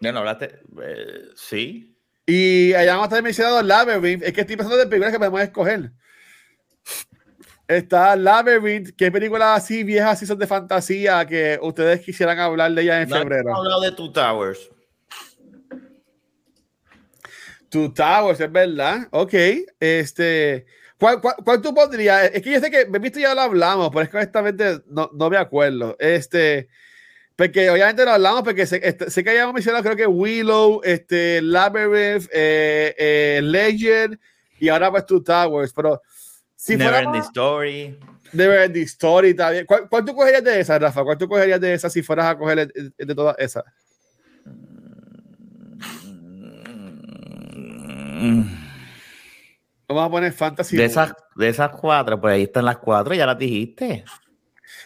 [0.00, 1.89] Bueno, hablaste, eh, sí.
[2.30, 5.90] Y hayamos también mencionado Labyrinth, es que estoy pensando de películas que podemos escoger.
[7.66, 12.82] Está Labyrinth, ¿qué películas así viejas, así son de fantasía que ustedes quisieran hablar de
[12.82, 13.50] ella en febrero?
[13.50, 14.70] No hablado de Two Towers.
[17.68, 19.08] Two Towers, es verdad.
[19.10, 19.34] Ok.
[19.80, 20.66] Este.
[21.00, 22.30] ¿Cuál, cuál, tú pondrías?
[22.32, 25.10] Es que yo sé que, me visto ya lo hablamos, pero es que honestamente no,
[25.14, 25.96] no me acuerdo.
[25.98, 26.68] Este.
[27.40, 31.40] Porque obviamente lo hablamos porque sé, este, sé que habíamos mencionado, creo que Willow, este,
[31.40, 34.18] Labyrinth, eh, eh, Legend
[34.58, 35.72] y ahora pues Two Towers.
[35.72, 36.02] Pero
[36.54, 37.98] si Never Ending Story.
[38.34, 39.64] Never Ending Story también.
[39.64, 41.02] ¿Cuál, ¿Cuál, tú cogerías de esas, Rafa?
[41.02, 43.64] ¿Cuál tú cogerías de esas si fueras a coger de, todas esas?
[49.88, 50.76] Vamos a poner fantasy.
[50.76, 54.04] De esas, de esas cuatro, pues ahí están las cuatro, ya las dijiste.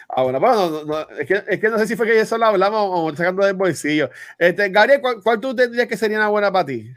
[0.09, 2.45] Ah, bueno, bueno no, es, que, es, que, no sé si fue que eso lo
[2.45, 4.09] hablamos o sacando del bolsillo.
[4.37, 6.91] Este, Gabriel, ¿cuál, ¿cuál, tú tendrías que sería una buena para ti?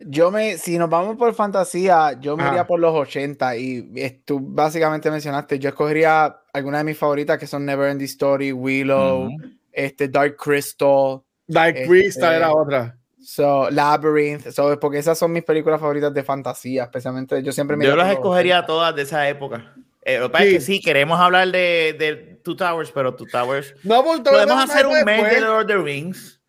[0.00, 4.40] Yo me, si nos vamos por fantasía, yo me iría por los 80 y tú
[4.40, 9.28] básicamente mencionaste, yo escogería algunas de mis favoritas que son Never Ending Story, Willow,
[9.72, 11.22] este Dark Crystal.
[11.46, 12.98] Dark Crystal era este, otra.
[13.22, 17.86] So, Labyrinth, so, porque esas son mis películas favoritas de fantasía, especialmente yo siempre me
[17.86, 19.74] Yo las escogería todas de esa época.
[20.02, 20.44] Eh, lo que sí.
[20.44, 23.74] es que sí, queremos hablar de, de Two Towers, pero Two Towers.
[23.82, 26.40] No, pues, podemos hacer un mes de Lord of the Rings.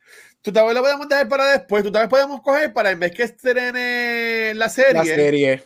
[0.41, 1.83] Tú tal vez lo podemos dejar para después.
[1.83, 4.93] Tú tal vez podemos coger para el mes que estrene la serie.
[4.93, 5.63] La serie.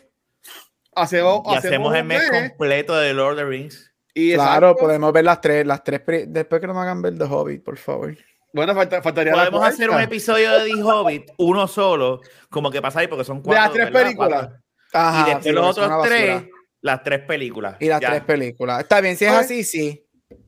[0.94, 3.92] Hacemos, y hacemos, el mes, completo de Lord of the Rings.
[4.14, 7.62] Y claro, podemos ver las tres, las tres después que nos hagan ver The Hobbit,
[7.62, 8.16] por favor.
[8.52, 13.06] Bueno, faltaría Podemos hacer un episodio de The Hobbit, uno solo, como que pasa ahí,
[13.06, 13.72] porque son cuatro.
[13.72, 14.50] De las tres películas.
[14.92, 16.44] Ajá, y después los otros tres,
[16.80, 17.76] las tres películas.
[17.80, 18.80] Y las tres películas.
[18.80, 20.04] Está bien, si es así, sí.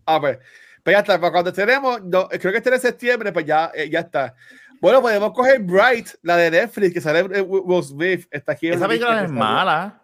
[0.07, 0.41] A ver.
[0.83, 4.01] Pues ya está, para cuando tenemos, creo que este es septiembre, pues ya, eh, ya
[4.01, 4.35] está.
[4.81, 8.27] Bueno, podemos coger Bright, la de Netflix, que sale eh, Will Smith.
[8.29, 10.03] Está aquí Esa película es mala.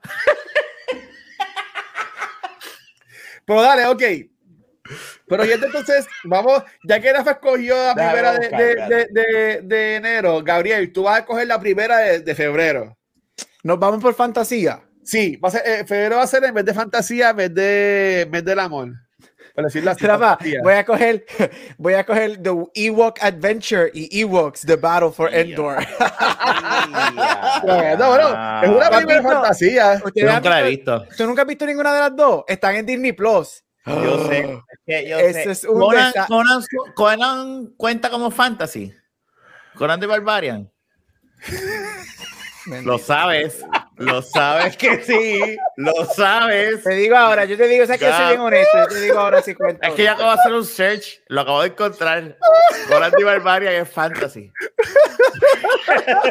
[3.44, 4.02] Pero dale, ok.
[5.26, 10.42] Pero y entonces, vamos, ya que Rafa escogió la primera de, de, de, de, enero,
[10.44, 12.96] Gabriel, tú vas a coger la primera de, febrero.
[13.64, 14.80] ¿Nos vamos por fantasía?
[15.02, 17.54] Sí, va a ser, eh, febrero va a ser en vez de fantasía, en vez
[17.54, 19.07] de, en vez del amor
[20.62, 21.24] voy a coger,
[21.78, 25.76] voy a coger The Ewok Adventure y Ewoks The Battle for Endor.
[27.64, 30.00] no, no, es una primera fantasía.
[30.14, 31.04] Yo nunca la he visto.
[31.16, 32.44] ¿Tú nunca has visto ninguna de las dos?
[32.46, 33.64] Están en Disney Plus.
[33.86, 34.62] Yo sé.
[34.86, 36.62] Es que Conan, Conan,
[36.94, 38.94] Conan, cuenta como fantasy.
[39.74, 40.70] Conan de Barbarian.
[42.84, 43.64] Lo sabes.
[43.98, 46.84] Lo sabes que sí, lo sabes.
[46.84, 49.18] Te digo ahora, yo te digo, sabes que yo soy bien honesto, yo te digo
[49.18, 49.86] ahora si cuento.
[49.86, 52.36] Es que ya acabo de hacer un search, lo acabo de encontrar.
[52.88, 54.52] Conan de Barbaria es fantasy.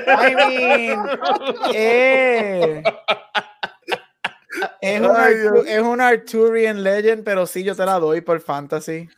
[0.07, 1.19] I mean,
[1.73, 2.83] eh,
[4.81, 9.09] es, un es un Arturian Legend, pero sí, yo te la doy por fantasy.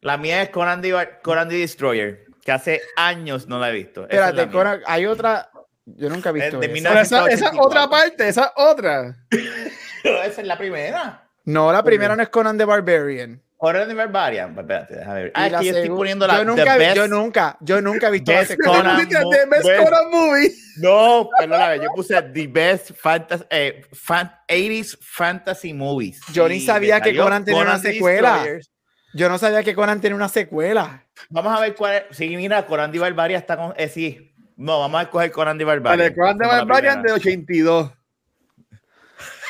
[0.00, 4.02] La mía es Conan the, Conan the Destroyer, que hace años no la he visto.
[4.02, 5.50] Espérate, Conan, hay otra,
[5.96, 7.26] yo nunca he visto esa.
[7.28, 9.16] Esa, otra parte, esa otra.
[10.02, 11.28] esa es la primera.
[11.44, 13.42] No, la primera no es Conan the Barbarian.
[13.56, 14.54] Conan the Barbarian.
[14.54, 15.32] Pues, espérate, déjame ver.
[15.34, 16.38] Ah, yo estoy poniendo la.
[16.38, 20.54] Yo nunca, best, yo nunca, yo nunca he visto ese Conan, the best Conan movie.
[20.76, 26.20] No, perdóname, yo puse The Best fantasy, eh, fan, 80s Fantasy Movies.
[26.32, 28.44] Yo ni sabía que Conan tenía una secuela.
[29.14, 31.06] Yo no sabía que Conan tenía una secuela.
[31.30, 32.16] Vamos a ver cuál es.
[32.16, 33.74] Sí, mira, Conan the Barbarian está con.
[33.76, 34.27] Eh, sí,
[34.58, 36.08] no, vamos a escoger Conan de Barbarian.
[36.08, 37.92] Vale, Conan de Barbarian de 82.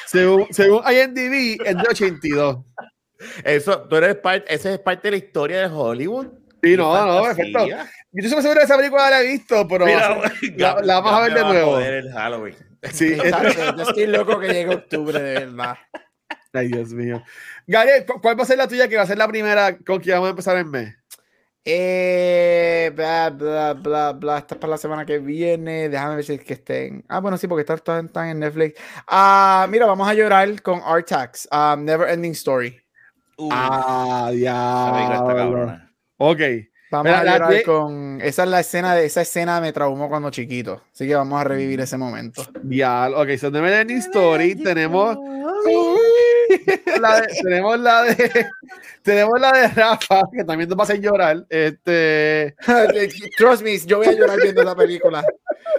[0.07, 2.59] Según, según IMDb, es de 82.
[3.43, 6.27] Eso, tú eres parte, esa es parte de la historia de Hollywood.
[6.63, 7.67] Sí, no, no, perfecto.
[7.67, 7.77] Yo
[8.13, 11.79] estoy seguro de esa película la he visto, pero la, vamos a ver de nuevo.
[11.79, 12.57] el Halloween.
[12.93, 13.17] Sí,
[13.77, 15.77] yo estoy loco que llegue octubre, de verdad.
[16.53, 17.23] Ay, Dios mío.
[17.67, 20.13] Gary, ¿cuál va a ser la tuya que va a ser la primera con que
[20.13, 20.98] vamos a empezar en mes?
[21.71, 24.39] Eh, bla, bla, bla, bla.
[24.39, 25.91] Esta es para la semana que viene.
[25.91, 27.05] Déjame ver si es que estén.
[27.09, 28.81] Ah, bueno, sí, porque están, están en Netflix.
[29.07, 31.47] Ah, mira, vamos a llorar con Artax.
[31.53, 32.81] Um, Never Ending Story.
[33.51, 35.83] Ah, ya.
[36.17, 36.41] Ok.
[36.91, 38.19] Vamos a llorar con.
[38.23, 40.83] Esa es la escena de esa escena me traumó cuando chiquito.
[40.91, 42.47] Así que vamos a revivir ese momento.
[42.65, 45.19] Ya, ok, so Never Ending Story tenemos.
[47.43, 48.47] tenemos la de
[49.03, 51.47] tenemos la de Rafa, que también nos va a hacer llorar.
[51.49, 52.55] Este
[53.37, 55.25] Trust me, yo voy a llorar viendo esa película.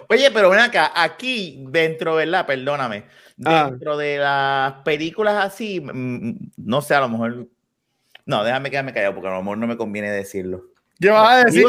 [0.10, 2.46] Oye, pero ven acá, aquí dentro, ¿verdad?
[2.46, 3.06] Perdóname.
[3.46, 3.68] Ah.
[3.70, 7.48] Dentro de las películas así, mm, no sé, a lo mejor.
[8.26, 10.66] No, déjame quedarme callado porque a lo mejor no me conviene decirlo.
[11.00, 11.66] ¿Qué vas a decir?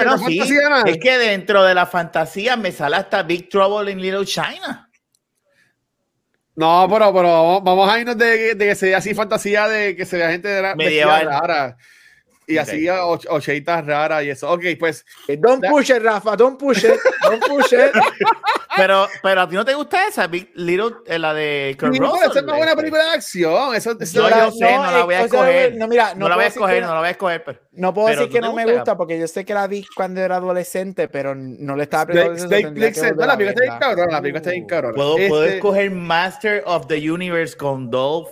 [0.87, 4.90] es que dentro de la fantasía me sale hasta Big Trouble in Little China.
[6.57, 10.17] No, pero, pero vamos a irnos de, de que sea así fantasía de que se
[10.17, 11.77] vea gente de la medieval rara.
[12.47, 14.51] Y así ocheitas raras y eso.
[14.51, 15.05] Ok, pues.
[15.29, 17.93] Don't push it, Rafa, don't push it, don't push it.
[18.77, 21.99] pero, pero a ti no te gusta esa, Big Little, eh, la de Kurt sí,
[21.99, 22.31] Russell.
[22.37, 23.75] Es una buena película de acción.
[23.75, 25.77] Eso, eso no, yo sé, no, la voy a escoger.
[25.77, 27.45] No, mira, no, la voy a escoger, no la voy a escoger.
[27.45, 30.21] Pero, no puedo decir que no me gusta porque yo sé que la vi cuando
[30.21, 33.17] era adolescente, pero no le estaba atención.
[33.17, 34.95] No, la película está bien cabrón, la película está bien cabrón.
[34.95, 38.29] ¿Puedo, ¿Puedo este escoger Master of the Universe con Dolph?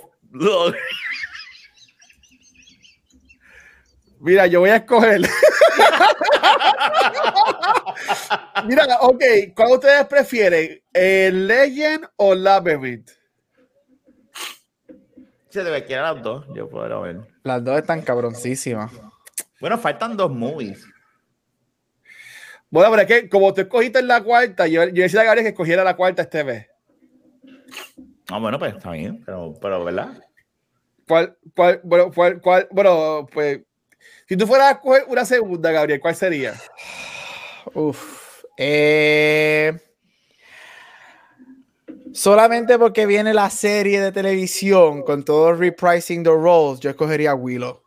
[4.20, 5.20] Mira, yo voy a escoger.
[8.66, 9.22] Mira, ok,
[9.54, 10.82] ¿cuál ustedes prefieren?
[10.92, 13.10] ¿El Legend o Labyrinth?
[15.48, 17.20] Se debe quedar las dos, yo puedo ver.
[17.42, 18.92] Las dos están cabroncísimas.
[19.60, 20.84] Bueno, faltan dos movies.
[22.70, 25.46] Bueno, pero es que como tú escogiste en la cuarta, yo, yo decía a Gabriel
[25.46, 26.68] que escogiera la cuarta este vez.
[28.30, 30.22] Ah, bueno, pues está bien, pero, pero ¿verdad?
[31.06, 33.60] ¿Cuál, cuál, bueno, cuál, cuál, bueno, pues
[34.28, 36.54] si tú fueras a coger una segunda, Gabriel, ¿cuál sería?
[37.74, 38.42] Uf.
[38.56, 39.72] Eh,
[42.12, 47.82] solamente porque viene la serie de televisión con todo reprising the roles, yo escogería Willow.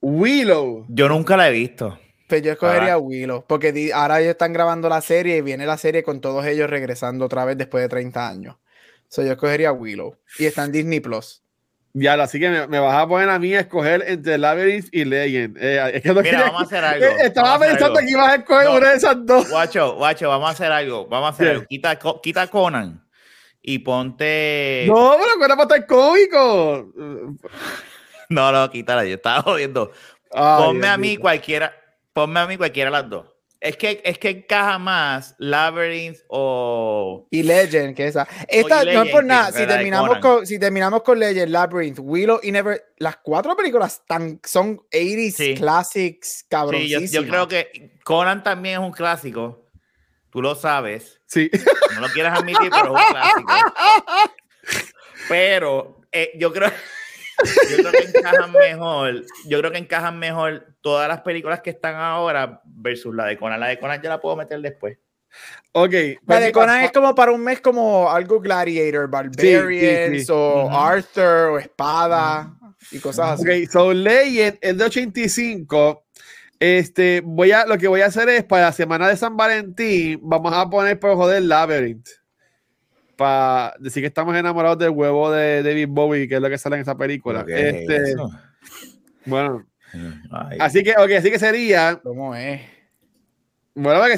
[0.00, 0.86] Willow.
[0.88, 1.98] Yo nunca la he visto.
[2.28, 6.04] Pues yo escogería Willow, porque ahora ellos están grabando la serie y viene la serie
[6.04, 8.56] con todos ellos regresando otra vez después de 30 años.
[9.08, 10.16] So yo escogería Willow.
[10.38, 11.42] Y está en Disney Plus.
[11.92, 15.58] Ya, así que me, vas a poner a mí a escoger entre Labyrinth y Legend.
[15.60, 17.06] Eh, es que no Mira, vamos a hacer algo.
[17.20, 19.50] estaba pensando que ibas a escoger una de esas dos.
[19.50, 21.08] Guacho, guacho, vamos a hacer algo.
[21.08, 21.66] Vamos a hacer algo.
[21.66, 23.04] Quita, quita Conan
[23.60, 24.84] y ponte.
[24.86, 26.92] No, pero Conan va a estar cómico.
[28.28, 29.04] No, no, quítala.
[29.04, 29.90] Yo estaba jodiendo.
[30.30, 31.74] ponme a mí cualquiera.
[32.12, 33.26] Ponme a mí cualquiera de las dos.
[33.60, 37.26] Es que, es que encaja más Labyrinth o.
[37.30, 38.26] Y Legend, que esa.
[38.48, 39.52] Esta no es por nada.
[39.52, 42.82] Si terminamos, con, si terminamos con Legend, Labyrinth, Willow y Never.
[42.96, 46.80] Las cuatro películas tan, son 80s classics, cabrón.
[46.80, 49.70] Sí, yo, creo que Conan también es un clásico.
[50.30, 51.20] Tú lo sabes.
[51.26, 51.50] Sí.
[51.94, 53.52] No lo quieras admitir, pero es un clásico.
[55.28, 56.72] Pero eh, yo creo.
[57.70, 59.24] Yo creo que encajan mejor.
[59.46, 63.60] Yo creo que encajan mejor todas las películas que están ahora versus la de Conan.
[63.60, 64.98] La de Conan ya la puedo meter después.
[65.72, 65.94] Ok.
[66.26, 71.58] La de Conan es como para un mes como algo Gladiator, Barbarians o Arthur o
[71.58, 72.56] Espada
[72.90, 73.64] y cosas así.
[73.64, 76.04] Ok, so Legend el de 85.
[76.58, 80.20] Este, voy a, lo que voy a hacer es para la semana de San Valentín,
[80.22, 82.19] vamos a poner por joder Labyrinth
[83.20, 86.76] para decir que estamos enamorados del huevo de David Bowie, que es lo que sale
[86.76, 87.44] en esa película.
[87.46, 88.14] este,
[89.26, 89.66] bueno,
[90.58, 92.00] así que, ok, así que sería.
[92.02, 92.62] ¿Cómo es?
[93.74, 94.14] Bueno, que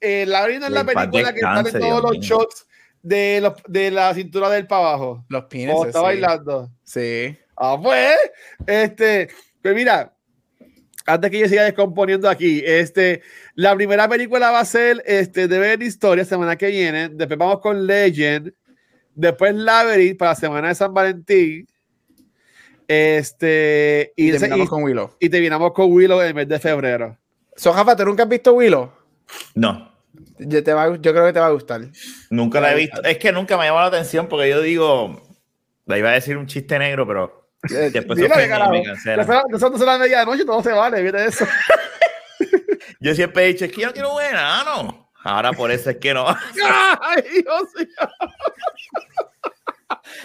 [0.00, 2.66] eh, la es la película que sale todos los shots
[3.02, 5.24] de, los, de la cintura del para abajo.
[5.28, 5.76] Los pines.
[5.86, 6.72] está bailando.
[6.82, 7.38] Sí.
[7.56, 8.16] Ah, pues,
[8.66, 9.28] este,
[9.62, 10.12] pues mira,
[11.06, 13.22] antes que yo siga descomponiendo aquí, este,
[13.54, 17.08] la primera película va a ser este, de ver historia semana que viene.
[17.08, 18.52] Después vamos con Legend.
[19.14, 21.66] Después Labyrinth para la semana de San Valentín.
[22.88, 25.16] Este, y, terminamos con Willow.
[25.18, 27.18] Y terminamos con Willow en el mes de febrero.
[27.56, 28.92] So, Jafa, ¿tú nunca has visto Willow?
[29.54, 29.92] No.
[30.38, 31.82] Yo, te va, yo creo que te va a gustar.
[32.30, 33.02] Nunca la he visto.
[33.02, 35.22] Es que nunca me ha llamado la atención porque yo digo,
[35.86, 39.44] la iba a decir un chiste negro, pero Después Dile, se me cancela.
[39.48, 41.46] Nosotros son las media de noche, todo se vale, ¿viste eso?
[43.00, 45.10] Yo siempre he dicho, es que yo no quiero un enano.
[45.24, 46.26] Ahora por eso es que no.
[47.00, 48.08] Ay, Dios mío.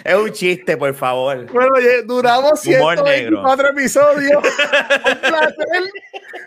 [0.04, 1.46] Es un chiste, por favor.
[1.52, 1.70] Bueno,
[2.06, 4.44] duramos 124 episodios.
[4.44, 5.84] un placer.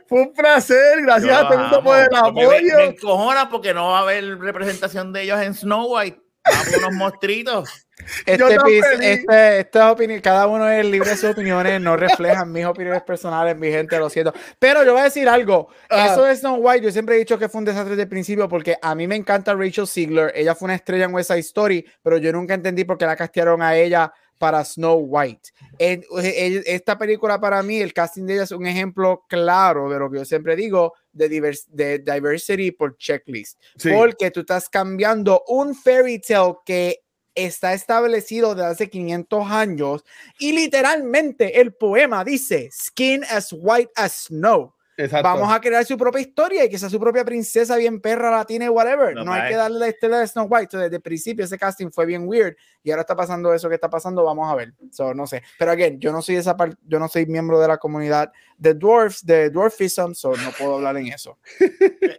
[0.09, 1.03] Fue un placer.
[1.03, 2.51] Gracias a todo el mundo por el apoyo.
[2.51, 6.21] Me, me encojona porque no va a haber representación de ellos en Snow White.
[6.45, 7.87] Vamos unos monstruitos.
[8.27, 13.03] Este, este, esta opinión, cada uno es libre de sus opiniones, no reflejan mis opiniones
[13.03, 14.33] personales, mi gente, lo siento.
[14.59, 16.09] Pero yo voy a decir algo, ah.
[16.11, 18.49] eso de Snow White, yo siempre he dicho que fue un desastre desde el principio
[18.49, 21.87] porque a mí me encanta Rachel Ziegler, ella fue una estrella en West Side Story,
[22.03, 25.51] pero yo nunca entendí por qué la castearon a ella para Snow White.
[25.79, 30.17] esta película para mí, el casting de ella es un ejemplo claro de lo que
[30.17, 31.29] yo siempre digo, de,
[31.69, 33.61] de diversity por checklist.
[33.83, 37.03] Porque tú estás cambiando un fairy tale que
[37.35, 40.05] está establecido desde hace 500 años
[40.39, 44.75] y literalmente el poema dice skin as white as snow.
[45.23, 48.71] Vamos a crear su propia historia y que sea su propia princesa bien perra, latina,
[48.71, 49.15] whatever.
[49.15, 50.77] No, hay que darle la estela de Snow White.
[50.77, 53.89] desde el principio ese casting fue bien weird y ahora está pasando eso que está
[53.89, 54.25] pasando.
[54.25, 54.75] Vamos a ver.
[54.91, 55.43] So, no sé.
[55.59, 58.75] Pero again, yo no soy esa parte, yo no soy miembro de la comunidad de
[58.75, 61.39] dwarfs, de dwarfism, so no puedo hablar en eso.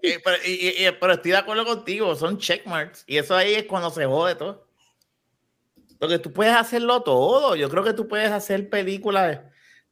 [0.03, 0.38] Eh, pero,
[0.99, 4.70] pero, estoy de acuerdo contigo, son checkmarks y eso ahí es cuando se jode todo.
[6.02, 7.56] Porque tú puedes hacerlo todo.
[7.56, 9.39] Yo creo que tú puedes hacer películas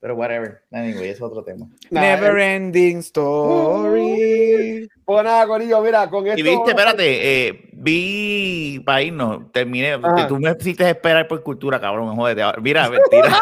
[0.02, 0.62] pero whatever.
[0.72, 1.68] Anyway, es otro tema.
[1.90, 4.90] Never ending story.
[5.04, 6.40] Pues nada, Corillo, mira, con esto.
[6.40, 10.00] Y viste, espérate, eh, vi para irnos, terminé.
[10.16, 12.44] Que tú me hiciste esperar por cultura, cabrón, jodete.
[12.62, 13.30] Mira, mentira.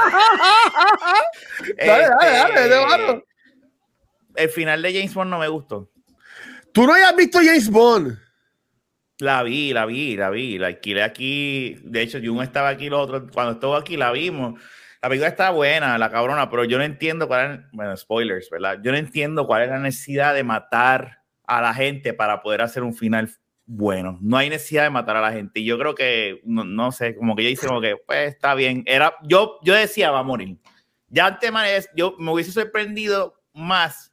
[1.78, 3.26] dale, dale, dale, este,
[4.36, 5.91] El final de James Bond no me gustó.
[6.72, 8.18] ¿Tú no hayas visto James Bond?
[9.20, 10.57] La vi, la vi, la vi.
[10.57, 11.78] La alquilé aquí.
[11.84, 14.59] De hecho, yo estaba aquí, los otros, cuando estuvo aquí la vimos
[15.01, 18.80] la película está buena, la cabrona, pero yo no entiendo cuál es, bueno, spoilers, ¿verdad?
[18.84, 22.84] Yo no entiendo cuál es la necesidad de matar a la gente para poder hacer
[22.84, 23.30] un final
[23.65, 24.18] bueno.
[24.22, 25.59] No hay necesidad de matar a la gente.
[25.59, 28.84] Y yo creo que, no, sé, como que ya hice como que, pues está bien.
[28.86, 30.57] Era, yo, yo decía, va a morir.
[31.09, 34.06] Ya el tema es, yo me hubiese sorprendido más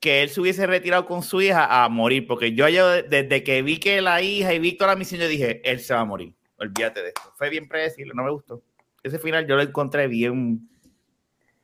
[0.00, 3.78] que él se hubiese retirado con su hija a morir, porque yo, desde que vi
[3.78, 6.34] que la hija y Víctor la misión, yo dije, él se va a morir.
[6.58, 7.32] Olvídate de esto.
[7.36, 8.62] Fue bien predecible, no me gustó
[9.02, 10.68] ese final yo lo encontré bien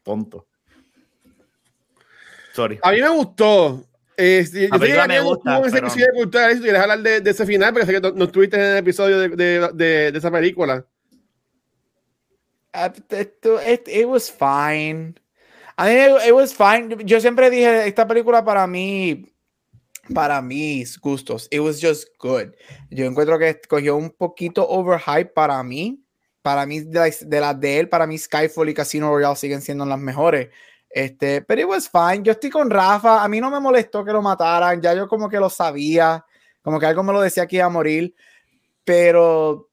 [0.02, 0.46] tonto.
[2.52, 2.78] Sorry.
[2.82, 3.84] A mí me gustó.
[4.16, 5.88] Este, yo sé me gusta, pero...
[5.88, 9.18] ese de hablar de, de, ese final, porque sé que no, estuviste en el episodio
[9.18, 10.86] de, de, de esa película.
[12.72, 12.90] Uh,
[13.66, 15.14] it, it, was fine.
[15.76, 17.04] I mean, it, was fine.
[17.04, 19.26] Yo siempre dije, esta película para mí,
[20.14, 22.54] para mis gustos, it was just good.
[22.90, 26.04] Yo encuentro que cogió un poquito overhype para mí
[26.44, 29.98] para mí, de, las de él, para mí Skyfall y Casino Royale siguen siendo las
[29.98, 30.50] mejores.
[30.90, 32.22] Este, pero it was fine.
[32.22, 33.24] Yo estoy con Rafa.
[33.24, 34.78] A mí no me molestó que lo mataran.
[34.82, 36.22] Ya yo como que lo sabía.
[36.60, 38.14] Como que algo me lo decía que iba a morir.
[38.84, 39.70] Pero,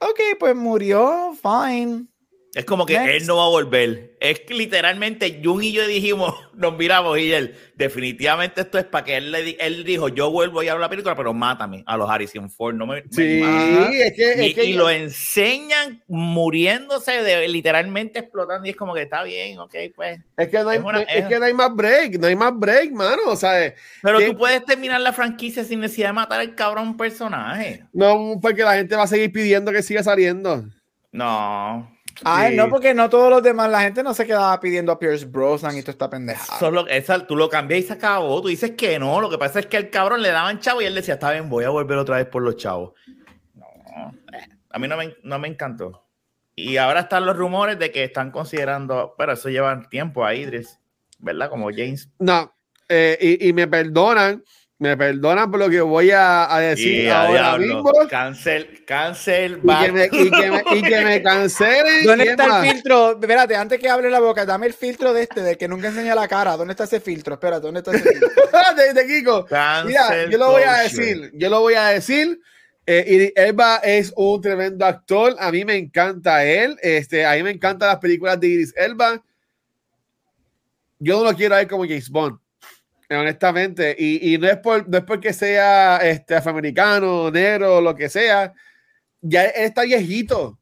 [0.00, 1.34] ok, pues murió.
[1.34, 2.06] Fine.
[2.56, 4.16] Es como que él no va a volver.
[4.18, 9.04] Es que literalmente Jun y yo dijimos, nos miramos y él, definitivamente esto es para
[9.04, 12.08] que él le él dijo, yo vuelvo y hablo la película, pero mátame a los
[12.08, 12.74] Harrison Ford.
[12.74, 18.94] No me, sí, es que, y, lo enseñan muriéndose, de, literalmente explotando y es como
[18.94, 20.20] que está bien, ok, pues.
[20.38, 23.20] Es que no hay, es, que no hay más break, no hay más break, mano,
[23.26, 23.74] o sea.
[24.00, 27.84] Pero tú puedes terminar la franquicia sin necesidad de matar al cabrón personaje.
[27.92, 30.64] No, porque la gente va a seguir pidiendo que siga saliendo.
[31.12, 31.95] No.
[32.24, 35.26] Ay, no, porque no todos los demás, la gente no se quedaba pidiendo a Pierce
[35.26, 36.58] Brosnan y tú está pendeja.
[36.58, 38.40] Solo, esa, tú lo cambias y se acabó.
[38.40, 39.20] Tú dices que no.
[39.20, 41.48] Lo que pasa es que al cabrón le daban chavo y él decía, está bien,
[41.48, 42.92] voy a volver otra vez por los chavos.
[43.54, 46.06] No, eh, a mí no me, no me encantó.
[46.54, 50.80] Y ahora están los rumores de que están considerando, pero eso lleva tiempo a Idris,
[51.18, 51.50] ¿verdad?
[51.50, 52.08] Como James.
[52.18, 52.54] No,
[52.88, 54.42] eh, y, y me perdonan,
[54.78, 57.90] me perdonan por lo que voy a, a decir ahora mismo.
[58.10, 59.60] Cancel, cancel.
[59.62, 62.04] Y que, me, y, que me, y que me cancelen.
[62.04, 63.12] ¿Dónde está el filtro?
[63.12, 66.14] Espérate, antes que hable la boca, dame el filtro de este, de que nunca enseña
[66.14, 66.58] la cara.
[66.58, 67.34] ¿Dónde está ese filtro?
[67.34, 68.28] Espérate, ¿dónde está ese filtro?
[68.76, 69.46] de, de, Kiko.
[69.86, 71.30] Mira, yo lo voy a decir.
[71.32, 72.38] Yo lo voy a decir.
[72.88, 75.34] Eh, Elba es un tremendo actor.
[75.38, 76.76] A mí me encanta él.
[76.82, 79.22] Este, a mí me encantan las películas de Iris Elba.
[80.98, 82.38] Yo no lo quiero ver como James Bond
[83.10, 88.08] honestamente, y, y, no, es por, no es porque sea este, afroamericano, negro, lo que
[88.08, 88.52] sea,
[89.20, 90.58] ya está viejito.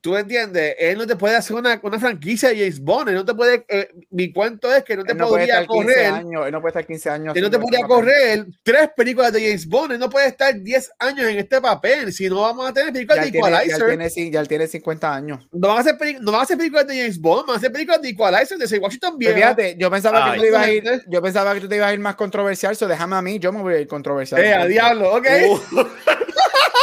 [0.00, 0.76] ¿Tú entiendes?
[0.78, 3.08] Él no te puede hacer una, una franquicia de James Bond.
[3.08, 3.64] Él no te puede.
[3.68, 6.06] Eh, mi cuento es que no te no podría correr.
[6.06, 7.36] Años, él no puede estar 15 años.
[7.36, 9.92] Él no te podría correr tres películas de James Bond.
[9.92, 12.12] Él no puede estar 10 años en este papel.
[12.12, 13.78] Si no, vamos a tener películas de Equalizer.
[13.78, 15.48] ya, tiene, ya él tiene 50 años.
[15.50, 17.46] No van, a hacer no van a hacer películas de James Bond.
[17.48, 19.34] Van a hacer películas de Equalizer, de Washington bien.
[19.34, 21.94] Fíjate, yo pensaba, que tú ibas a ir, yo pensaba que tú te ibas a
[21.94, 22.76] ir más controversial.
[22.76, 23.40] So déjame a mí.
[23.40, 24.40] Yo me voy a ir controversial.
[24.40, 25.26] Eh, a diablo, ok.
[25.72, 25.86] Uh.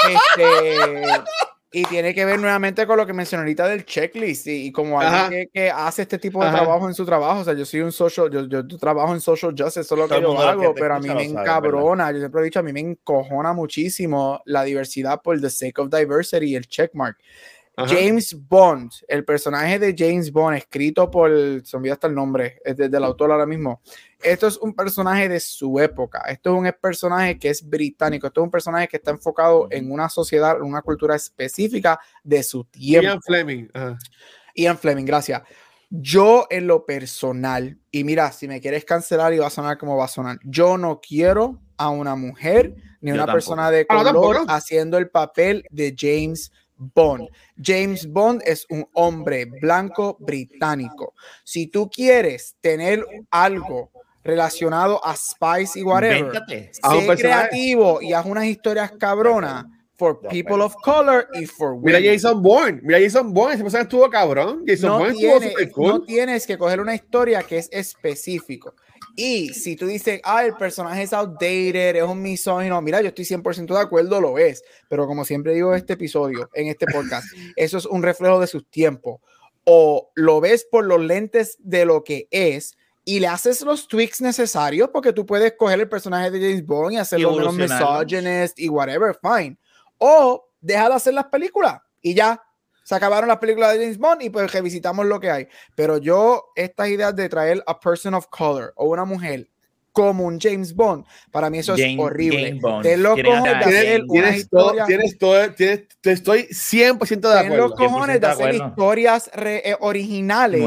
[0.38, 1.08] este.
[1.76, 5.50] Y tiene que ver nuevamente con lo que mencioné ahorita del checklist y, como alguien
[5.54, 7.42] que, hace este tipo de trabajo en su trabajo.
[7.42, 10.08] O sea, yo soy un social, yo, yo trabajo en social justice, eso es lo
[10.08, 12.80] que yo hago, pero a mí me encabrona, yo siempre he dicho, a mí me
[12.80, 17.18] encojona muchísimo la diversidad por the sake of diversity y el checkmark.
[17.78, 21.30] James Bond, el personaje de James Bond, escrito por,
[21.64, 23.82] se me hasta el nombre, es del autor ahora mismo.
[24.22, 26.24] Esto es un personaje de su época.
[26.28, 28.28] Esto es un personaje que es británico.
[28.28, 32.44] Esto es un personaje que está enfocado en una sociedad, en una cultura específica de
[32.44, 33.08] su tiempo.
[33.08, 33.68] Ian Fleming.
[34.56, 35.42] Ian Fleming, gracias.
[35.90, 39.96] Yo en lo personal, y mira, si me quieres cancelar y va a sonar como
[39.96, 44.46] va a sonar, yo no quiero a una mujer ni una persona de ah, color
[44.48, 47.30] haciendo el papel de James Bond.
[47.62, 51.14] James Bond es un hombre blanco británico.
[51.44, 53.92] Si tú quieres tener algo
[54.24, 59.66] relacionado a Spice y whatever, sé creativo y haz unas historias cabronas
[59.98, 62.02] for people of color y for women.
[62.02, 64.64] Mira Jason Bourne, mira Jason Bourne, ese estuvo cabrón.
[64.68, 65.88] Jason no, Bourne tiene, cool.
[65.88, 68.76] no tienes que coger una historia que es específico.
[69.16, 73.26] Y si tú dices, ah, el personaje es outdated, es un misógino, mira, yo estoy
[73.26, 74.64] 100% de acuerdo, lo es.
[74.90, 78.48] Pero como siempre digo en este episodio, en este podcast, eso es un reflejo de
[78.48, 79.22] sus tiempos.
[79.64, 84.20] O lo ves por los lentes de lo que es, y le haces los tweaks
[84.20, 88.68] necesarios porque tú puedes coger el personaje de James Bond y hacerlo menos misogynist y
[88.68, 89.58] whatever, fine
[89.98, 92.42] o deja de hacer las películas y ya
[92.86, 95.48] se acabaron las películas de James Bond y pues revisitamos lo que hay.
[95.74, 99.50] Pero yo, estas ideas de traer a person of color o una mujer
[99.92, 102.60] como un James Bond, para mí eso es horrible.
[102.84, 104.86] Te lo cojones de hacer una historia.
[104.86, 107.70] Tienes todo, tienes, te estoy 100% de acuerdo.
[107.70, 110.62] los cojones de hacer historias eh, originales.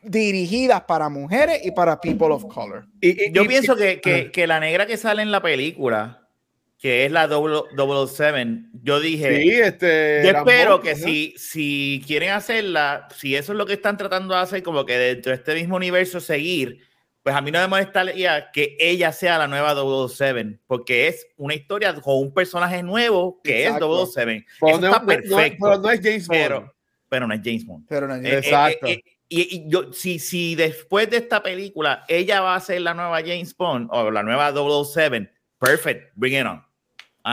[0.00, 2.86] Dirigidas para mujeres y para people of color.
[3.00, 6.27] Y, yo pienso que, que, que la negra que sale en la película
[6.78, 13.08] que es la 007, yo dije, sí, este, yo espero que si, si quieren hacerla,
[13.16, 15.74] si eso es lo que están tratando de hacer, como que dentro de este mismo
[15.74, 16.78] universo seguir,
[17.28, 21.54] pues a mí no me molestaría que ella sea la nueva 007, porque es una
[21.54, 24.46] historia con un personaje nuevo que es 007.
[24.62, 25.58] Eso está perfecto.
[25.60, 26.40] pero no es James Bond.
[26.40, 26.74] Pero,
[27.08, 27.86] pero, no es James Bond.
[27.88, 28.86] Pero no es eh, eh, Exacto.
[28.86, 32.94] Eh, y, y, yo, si, si después de esta película ella va a ser la
[32.94, 36.67] nueva James Bond o la nueva 007, perfect, bring it on.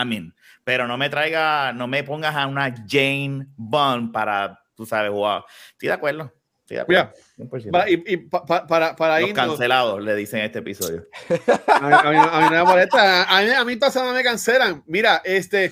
[0.03, 0.31] I
[0.65, 5.43] pero no me traiga, no me pongas a una Jane Bond para, tú sabes, wow.
[5.73, 6.33] Estoy de acuerdo.
[6.61, 7.11] Estoy de acuerdo.
[7.87, 11.05] y, para, para Los cancelados le dicen este episodio.
[11.67, 13.23] a, mí, no me molesta.
[13.23, 14.83] A mí, a mí todas no me cancelan.
[14.87, 15.71] Mira, este,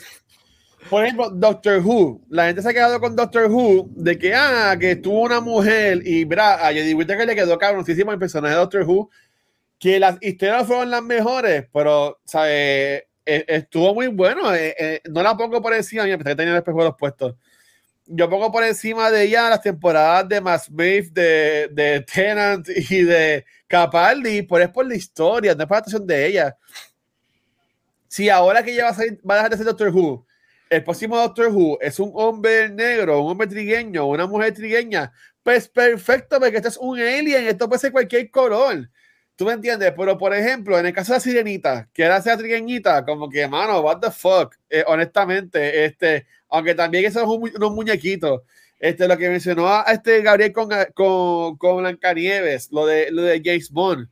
[0.91, 2.21] por ejemplo, Doctor Who.
[2.29, 6.05] La gente se ha quedado con Doctor Who de que, ah, que tuvo una mujer
[6.05, 9.09] y, mira, a Jodie Whittaker le quedó cabroncísimo el personaje de Doctor Who,
[9.79, 13.05] que las historias fueron las mejores, pero, ¿sabes?
[13.25, 14.53] Eh, estuvo muy bueno.
[14.53, 17.35] Eh, eh, no la pongo por encima, mira, que tenía el los puestos.
[18.05, 23.03] Yo pongo por encima de ella las temporadas de Mass Beef, de, de Tenant y
[23.03, 26.57] de Capaldi, por es por la historia, no es por la actuación de ella.
[28.09, 30.25] Si ahora que ella va a, va a dejar de ser Doctor Who,
[30.69, 35.69] el próximo Doctor Who es un hombre negro, un hombre trigueño, una mujer trigueña, pues
[35.69, 38.89] perfecto, porque esto es un alien, esto puede ser cualquier color.
[39.35, 39.93] ¿Tú me entiendes?
[39.97, 43.47] Pero, por ejemplo, en el caso de la sirenita, que era esa trigueñita, como que,
[43.47, 48.41] mano, what the fuck, eh, honestamente, este, aunque también esos son unos muñequitos,
[48.79, 53.41] este, lo que mencionó a este Gabriel con, con, con Blancanieves, lo de, lo de
[53.43, 54.07] James Bond.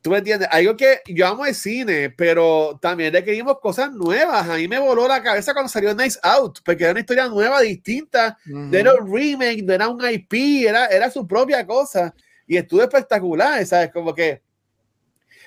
[0.00, 0.48] ¿Tú me entiendes?
[0.50, 4.48] Algo que yo amo el cine, pero también requerimos cosas nuevas.
[4.48, 7.60] A mí me voló la cabeza cuando salió Nice Out, porque era una historia nueva,
[7.60, 8.38] distinta.
[8.48, 12.14] Uh Era un remake, no era un IP, era, era su propia cosa
[12.48, 13.92] y estuvo espectacular, ¿sabes?
[13.92, 14.42] Como que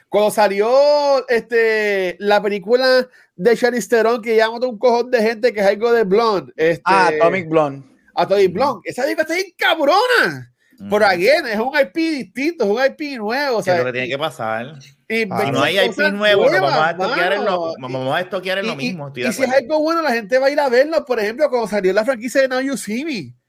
[0.08, 5.62] cuando salió este, la película de Charlize Theron, que llama un cojón de gente que
[5.62, 6.54] es algo de Blonde.
[6.56, 7.88] Este, ah, Atomic Blonde.
[8.14, 8.82] Atomic Blonde.
[8.86, 10.54] Esa película está bien cabrona.
[10.90, 13.58] Por again, es un IP distinto, es un IP nuevo.
[13.58, 14.74] O sea, es lo que tiene que pasar.
[15.08, 18.68] Y si no hay IP nuevo, vamos, a estoquear en lo, vamos a estoquear en
[18.68, 19.12] lo mismo.
[19.16, 21.06] Y, si es algo bueno, la gente va a ir a verlo.
[21.06, 23.41] Por ejemplo, cuando salió la franquicia de Now You See Me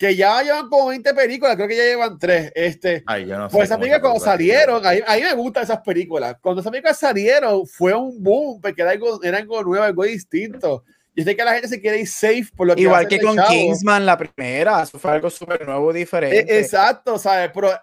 [0.00, 2.52] que ya llevan como 20 películas, creo que ya llevan 3.
[2.54, 6.36] Este, Ay, yo no pues esas películas cuando salieron, a mí, me gustan esas películas.
[6.40, 10.84] Cuando esas películas salieron, fue un boom, porque era algo, era algo nuevo, algo distinto.
[11.16, 13.36] Yo sé que la gente se quiere ir safe por lo que Igual que con
[13.36, 16.54] Kingsman, la primera, eso fue algo súper nuevo, diferente.
[16.54, 17.50] E, exacto, ¿sabes?
[17.52, 17.78] Pero eh,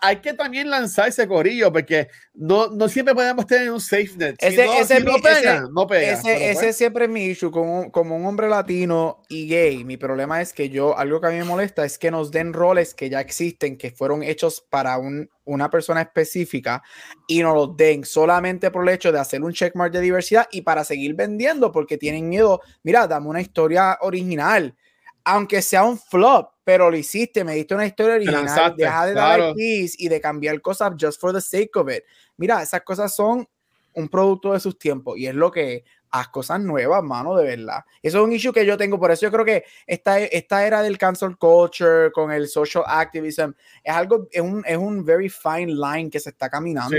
[0.00, 4.36] hay que también lanzar ese corillo, porque no, no siempre podemos tener un safe net.
[4.38, 6.12] Ese, ese, no, pega, no pega.
[6.12, 9.84] Ese, ese siempre es mi issue como, como un hombre latino y gay.
[9.84, 12.54] Mi problema es que yo, algo que a mí me molesta es que nos den
[12.54, 16.82] roles que ya existen, que fueron hechos para un una persona específica
[17.26, 20.62] y no los den solamente por el hecho de hacer un checkmark de diversidad y
[20.62, 22.60] para seguir vendiendo porque tienen miedo.
[22.82, 24.76] Mira, dame una historia original,
[25.24, 29.54] aunque sea un flop, pero lo hiciste, me diste una historia original, deja de dar
[29.56, 32.04] y de cambiar cosas just for the sake of it.
[32.36, 33.48] Mira, esas cosas son
[33.94, 37.84] un producto de sus tiempos y es lo que haz cosas nuevas, mano, de verdad.
[38.02, 40.82] Eso es un issue que yo tengo, por eso yo creo que esta, esta era
[40.82, 43.52] del cancel culture con el social activism
[43.82, 46.96] es algo, es un, es un very fine line que se está caminando.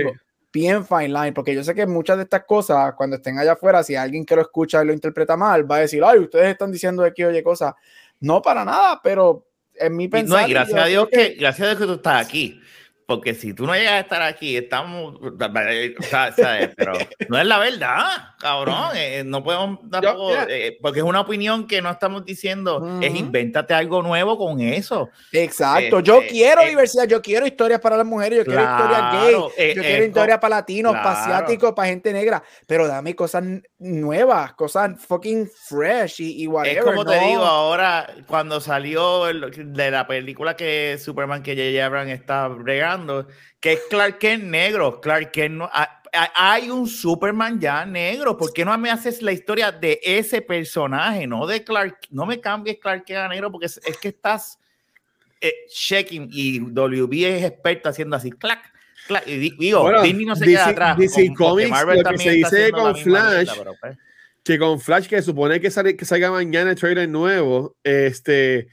[0.54, 3.84] Bien fine line, porque yo sé que muchas de estas cosas, cuando estén allá afuera,
[3.84, 6.72] si alguien que lo escucha y lo interpreta mal, va a decir, ay, ustedes están
[6.72, 7.74] diciendo aquí oye cosas.
[8.20, 10.42] No para nada, pero en mi pensamiento.
[10.42, 12.62] No, y gracias a Dios que, gracias a Dios que tú estás aquí.
[13.12, 15.20] Porque si tú no llegas a estar aquí, estamos.
[16.78, 16.94] Pero
[17.28, 18.06] no es la verdad,
[18.40, 18.92] cabrón.
[19.02, 20.34] Eh, no podemos tampoco.
[20.48, 23.00] Eh, porque es una opinión que no estamos diciendo.
[23.02, 25.10] Es invéntate algo nuevo con eso.
[25.32, 26.02] Exacto.
[26.02, 27.08] yo este, quiero eh, diversidad.
[27.08, 28.40] Yo quiero historias para las mujeres.
[28.40, 29.76] Yo quiero historias gay.
[29.76, 32.44] yo quiero historias para latinos, para asiáticos, para gente negra.
[32.68, 33.44] Pero dame cosas
[33.80, 36.78] nuevas, cosas fucking fresh y, y whatever.
[36.78, 41.86] Es como te digo ahora, cuando salió de la película que Superman que J.J.
[41.86, 43.01] Abrams está bregando
[43.60, 45.00] que es Clark Kent negro.
[45.02, 45.70] Clark Kent no,
[46.36, 48.38] hay un Superman ya negro.
[48.38, 52.00] ¿Por qué no me haces la historia de ese personaje, no de Clark?
[52.10, 54.60] No me cambies Clark Kent a negro porque es, que estás
[55.40, 58.72] eh, checking y WB es experta haciendo así, clac.
[59.26, 60.98] Y digo, Disney no se queda atrás.
[60.98, 63.50] DC Comics, lo que se dice con Flash,
[63.80, 63.98] pues.
[64.44, 68.68] Que con Flash, que supone que, sale, que salga mañana el trailer nuevo, este,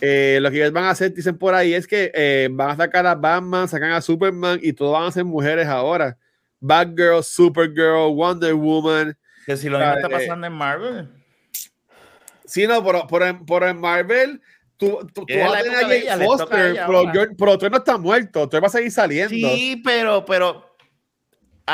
[0.00, 2.76] eh, lo que ellos van a hacer, dicen por ahí, es que eh, van a
[2.76, 6.16] sacar a Batman, sacan a Superman y todos van a ser mujeres ahora.
[6.60, 9.16] Batgirl, Supergirl, Wonder Woman.
[9.44, 11.08] Que si lo mismo está pasando en Marvel.
[12.44, 14.40] Sí, no, por, por, por en Marvel,
[14.76, 16.80] tú, tú, vas a tener a Foster,
[17.38, 19.30] pero, tú no estás muerto, tú vas a seguir saliendo.
[19.30, 20.69] Sí, pero, pero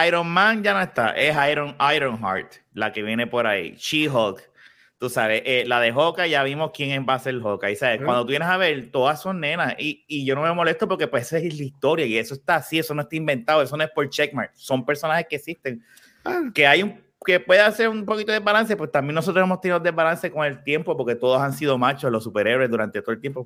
[0.06, 3.74] Iron Man ya no está, es Iron, Ironheart, la que viene por ahí.
[3.76, 4.50] She-Hulk
[4.98, 7.76] Tú sabes, eh, la de Hawkeye, ya vimos quién va a ser Hawkeye.
[7.76, 8.00] ¿sabes?
[8.02, 9.74] Cuando tú vienes a ver, todas son nenas.
[9.78, 12.56] Y, y, yo no me molesto porque pues esa es la historia y eso está
[12.56, 14.52] así, eso no está inventado, eso no es por checkmark.
[14.54, 15.84] Son personajes que existen.
[16.24, 16.44] Ah.
[16.54, 19.80] Que hay un que puede hacer un poquito de balance, pues también nosotros hemos tenido
[19.80, 23.44] desbalance con el tiempo porque todos han sido machos los superhéroes durante todo el tiempo.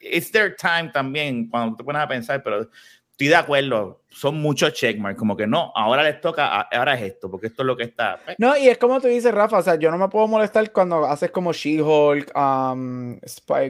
[0.00, 2.68] It's their time también, cuando te pones a pensar, pero
[3.10, 7.30] estoy de acuerdo, son muchos checkmarks, como que no, ahora les toca, ahora es esto,
[7.30, 8.18] porque esto es lo que está.
[8.24, 8.36] Pues.
[8.38, 11.04] No, y es como tú dices, Rafa, o sea, yo no me puedo molestar cuando
[11.04, 13.18] haces como She-Hulk, um,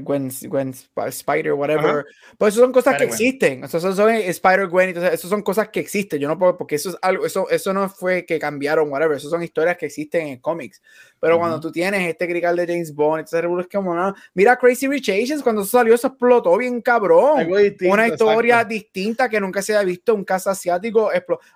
[0.01, 0.75] Gwen, Gwen
[1.09, 2.07] Spider, whatever.
[2.39, 5.69] Pues eso son cosas que existen, o sea, eso son Spider-Gwen, entonces, eso son cosas
[5.71, 8.91] que existen, yo no puedo, porque eso es algo, eso, eso no fue que cambiaron,
[8.91, 10.81] whatever, eso son historias que existen en cómics.
[11.21, 14.87] Pero cuando tú tienes este crical de James Bond, entonces es como, no, mira Crazy
[14.87, 17.49] Rich Asians, cuando salió, eso explotó bien cabrón.
[17.91, 21.11] Una historia distinta que nunca se había visto, un caso asiático.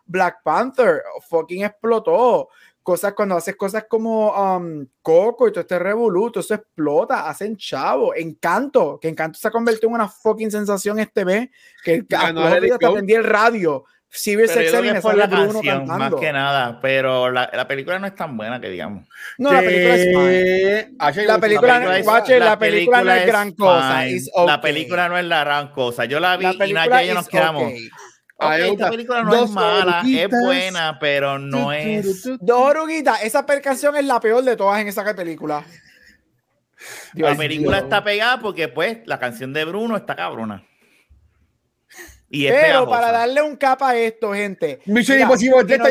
[0.07, 2.49] Black Panther, fucking explotó.
[2.83, 8.13] Cosas cuando haces cosas como um, Coco y todo este revoluto, eso explota, hacen chavo.
[8.17, 11.49] Encanto, que Encanto se ha convertido en una fucking sensación este mes,
[11.85, 17.31] que no, hasta aprendí el radio Civil Sex fue la canción, más que nada, pero
[17.31, 19.09] la, la, película no es tan buena que digamos.
[19.39, 21.25] No, la película es fine.
[21.27, 24.05] La película, la película, la película no es gran cosa.
[24.47, 26.05] La película no es la gran cosa.
[26.05, 27.73] Yo la vi la y Naya y yo nos quedamos.
[28.47, 28.73] Okay.
[28.73, 32.25] Esta película no es mala, es buena, pero no es.
[32.41, 35.65] Dos oruguitas, esa canción es la peor de todas en esa película.
[37.15, 40.65] la película está pegada porque, pues, la canción de Bruno está cabrona.
[42.33, 44.81] Pero para darle un capa a esto, gente.
[44.87, 45.89] Misión Imposible está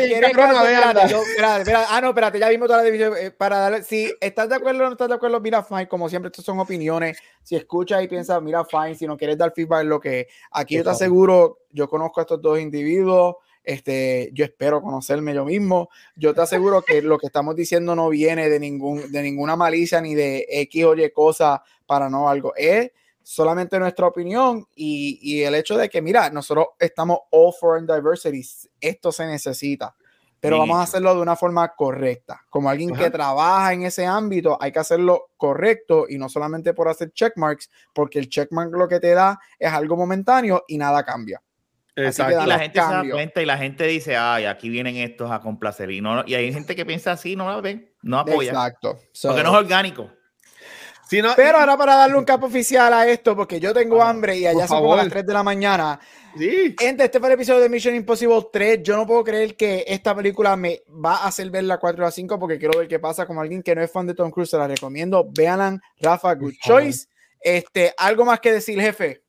[1.88, 3.14] Ah, no, espérate, ya vimos toda la división.
[3.16, 5.86] Eh, para darle, si estás de acuerdo o no estás de acuerdo, mira, fine.
[5.86, 7.18] Como siempre, estas son opiniones.
[7.44, 8.96] Si escuchas y piensas, mira, fine.
[8.96, 12.42] Si no quieres dar feedback, lo que aquí yo te aseguro, yo conozco a estos
[12.42, 13.36] dos individuos.
[13.64, 15.90] Este, yo espero conocerme yo mismo.
[16.16, 20.00] Yo te aseguro que lo que estamos diciendo no viene de ningún, de ninguna malicia
[20.00, 22.52] ni de X o Y cosa para no algo.
[22.56, 22.90] Es
[23.22, 28.42] solamente nuestra opinión y, y, el hecho de que, mira, nosotros estamos all for diversity,
[28.80, 29.94] esto se necesita,
[30.40, 32.42] pero vamos a hacerlo de una forma correcta.
[32.50, 36.88] Como alguien que trabaja en ese ámbito, hay que hacerlo correcto y no solamente por
[36.88, 41.40] hacer checkmarks, porque el checkmark lo que te da es algo momentáneo y nada cambia.
[41.94, 42.42] Exacto.
[42.42, 45.40] Y la gente se da cuenta y la gente dice, ay, aquí vienen estos a
[45.40, 45.92] complacer.
[45.92, 48.50] Y, no, y hay gente que piensa así, no la ven, no apoya.
[48.50, 48.98] Exacto.
[49.22, 50.10] porque no es orgánico.
[51.36, 54.46] Pero ahora para darle un capo oficial a esto, porque yo tengo ah, hambre y
[54.46, 56.00] allá son las 3 de la mañana.
[56.36, 56.74] Sí.
[56.78, 58.82] Gente, este fue el episodio de Mission Impossible 3.
[58.82, 62.10] Yo no puedo creer que esta película me va a hacer ver la 4 a
[62.10, 63.26] 5 porque quiero ver qué pasa.
[63.26, 65.28] Como alguien que no es fan de Tom Cruise, se la recomiendo.
[65.30, 67.06] Veanla, Rafa, good choice.
[67.40, 69.22] Este, ¿Algo más que decir, jefe?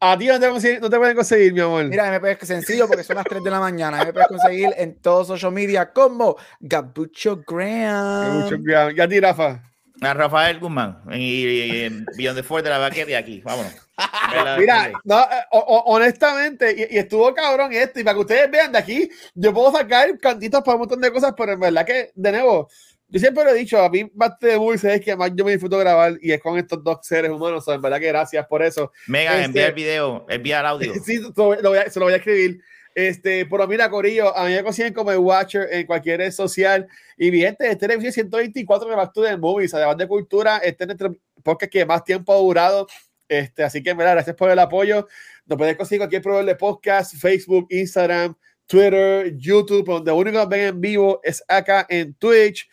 [0.00, 1.86] A ti no te, no te pueden conseguir, mi amor.
[1.86, 4.04] Mira, me puedes sencillo porque son las 3 de la mañana.
[4.04, 8.40] Me puedes conseguir en todos social media como Gabucho Graham.
[8.40, 8.94] Gabucho Graham.
[8.96, 9.73] Y a ti, Rafa.
[10.00, 13.72] A Rafael Guzmán y, Beyond the Ford de la vaquera de aquí, vámonos.
[14.58, 19.08] Mira, no, eh, honestamente, y, estuvo cabrón esto, y para que ustedes vean de aquí,
[19.34, 22.68] yo puedo sacar cantitos para un montón de cosas, pero en verdad que, de nuevo,
[23.08, 25.52] yo siempre lo he dicho, a mí parte de Dulce es que más yo me
[25.52, 28.90] disfruto grabar y es con estos dos seres humanos, en verdad que gracias por eso.
[29.06, 30.94] Mega, este, envía el video, envía el audio.
[31.04, 32.60] sí, lo voy a, se lo voy a escribir.
[32.94, 36.86] Este, pero mira, Corillo, a mí me consiguen como el Watcher en cualquier red social.
[37.18, 41.16] Y mi gente, este es 124 de Back Movies, además de cultura, este es nuestro
[41.42, 42.86] podcast que más tiempo ha durado
[43.28, 45.08] Este, así que, verdad, gracias por el apoyo.
[45.46, 50.56] Nos puedes conseguir cualquier proveedor de podcast, Facebook, Instagram, Twitter, YouTube, donde lo único que
[50.56, 52.68] ven en vivo es acá en Twitch.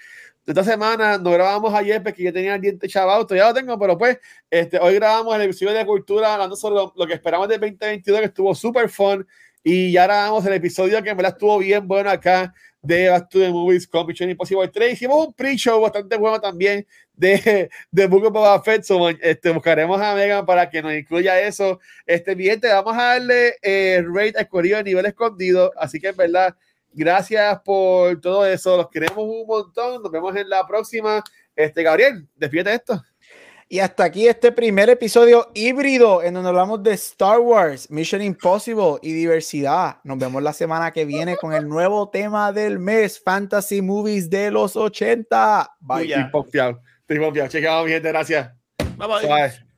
[0.45, 3.97] Esta semana nos grabamos ayer porque yo tenía el diente chavado, todavía lo tengo, pero
[3.97, 4.17] pues
[4.49, 8.25] este, hoy grabamos el episodio de cultura hablando sobre lo, que esperamos del 2022, que
[8.25, 9.25] estuvo súper fun.
[9.63, 13.39] Y ya grabamos el episodio que en verdad estuvo bien bueno acá de Back to
[13.39, 14.93] the Movies con Mission Impossible 3.
[14.93, 18.83] Hicimos un pre-show bastante bueno también de, de Book of Boba Fett.
[19.21, 21.79] este, buscaremos a Megan para que nos incluya eso.
[22.05, 25.71] Este, bien, vamos a darle eh, rate escogido de nivel escondido.
[25.77, 26.55] Así que en verdad,
[26.91, 28.77] gracias por todo eso.
[28.77, 30.01] Los queremos un montón.
[30.01, 31.23] Nos vemos en la próxima.
[31.55, 33.10] Este, Gabriel, despídete esto.
[33.71, 38.97] Y hasta aquí este primer episodio híbrido en donde hablamos de Star Wars, Mission Impossible
[39.01, 39.99] y diversidad.
[40.03, 44.51] Nos vemos la semana que viene con el nuevo tema del mes, Fantasy Movies de
[44.51, 45.77] los 80.
[45.79, 46.11] Bye.
[46.11, 46.81] Estoy confiado.
[46.99, 47.47] Estoy confiado.
[47.47, 48.09] Chequeado, mi gente.
[48.09, 48.51] Gracias.
[48.97, 49.27] Bye bye.
[49.29, 49.70] bye.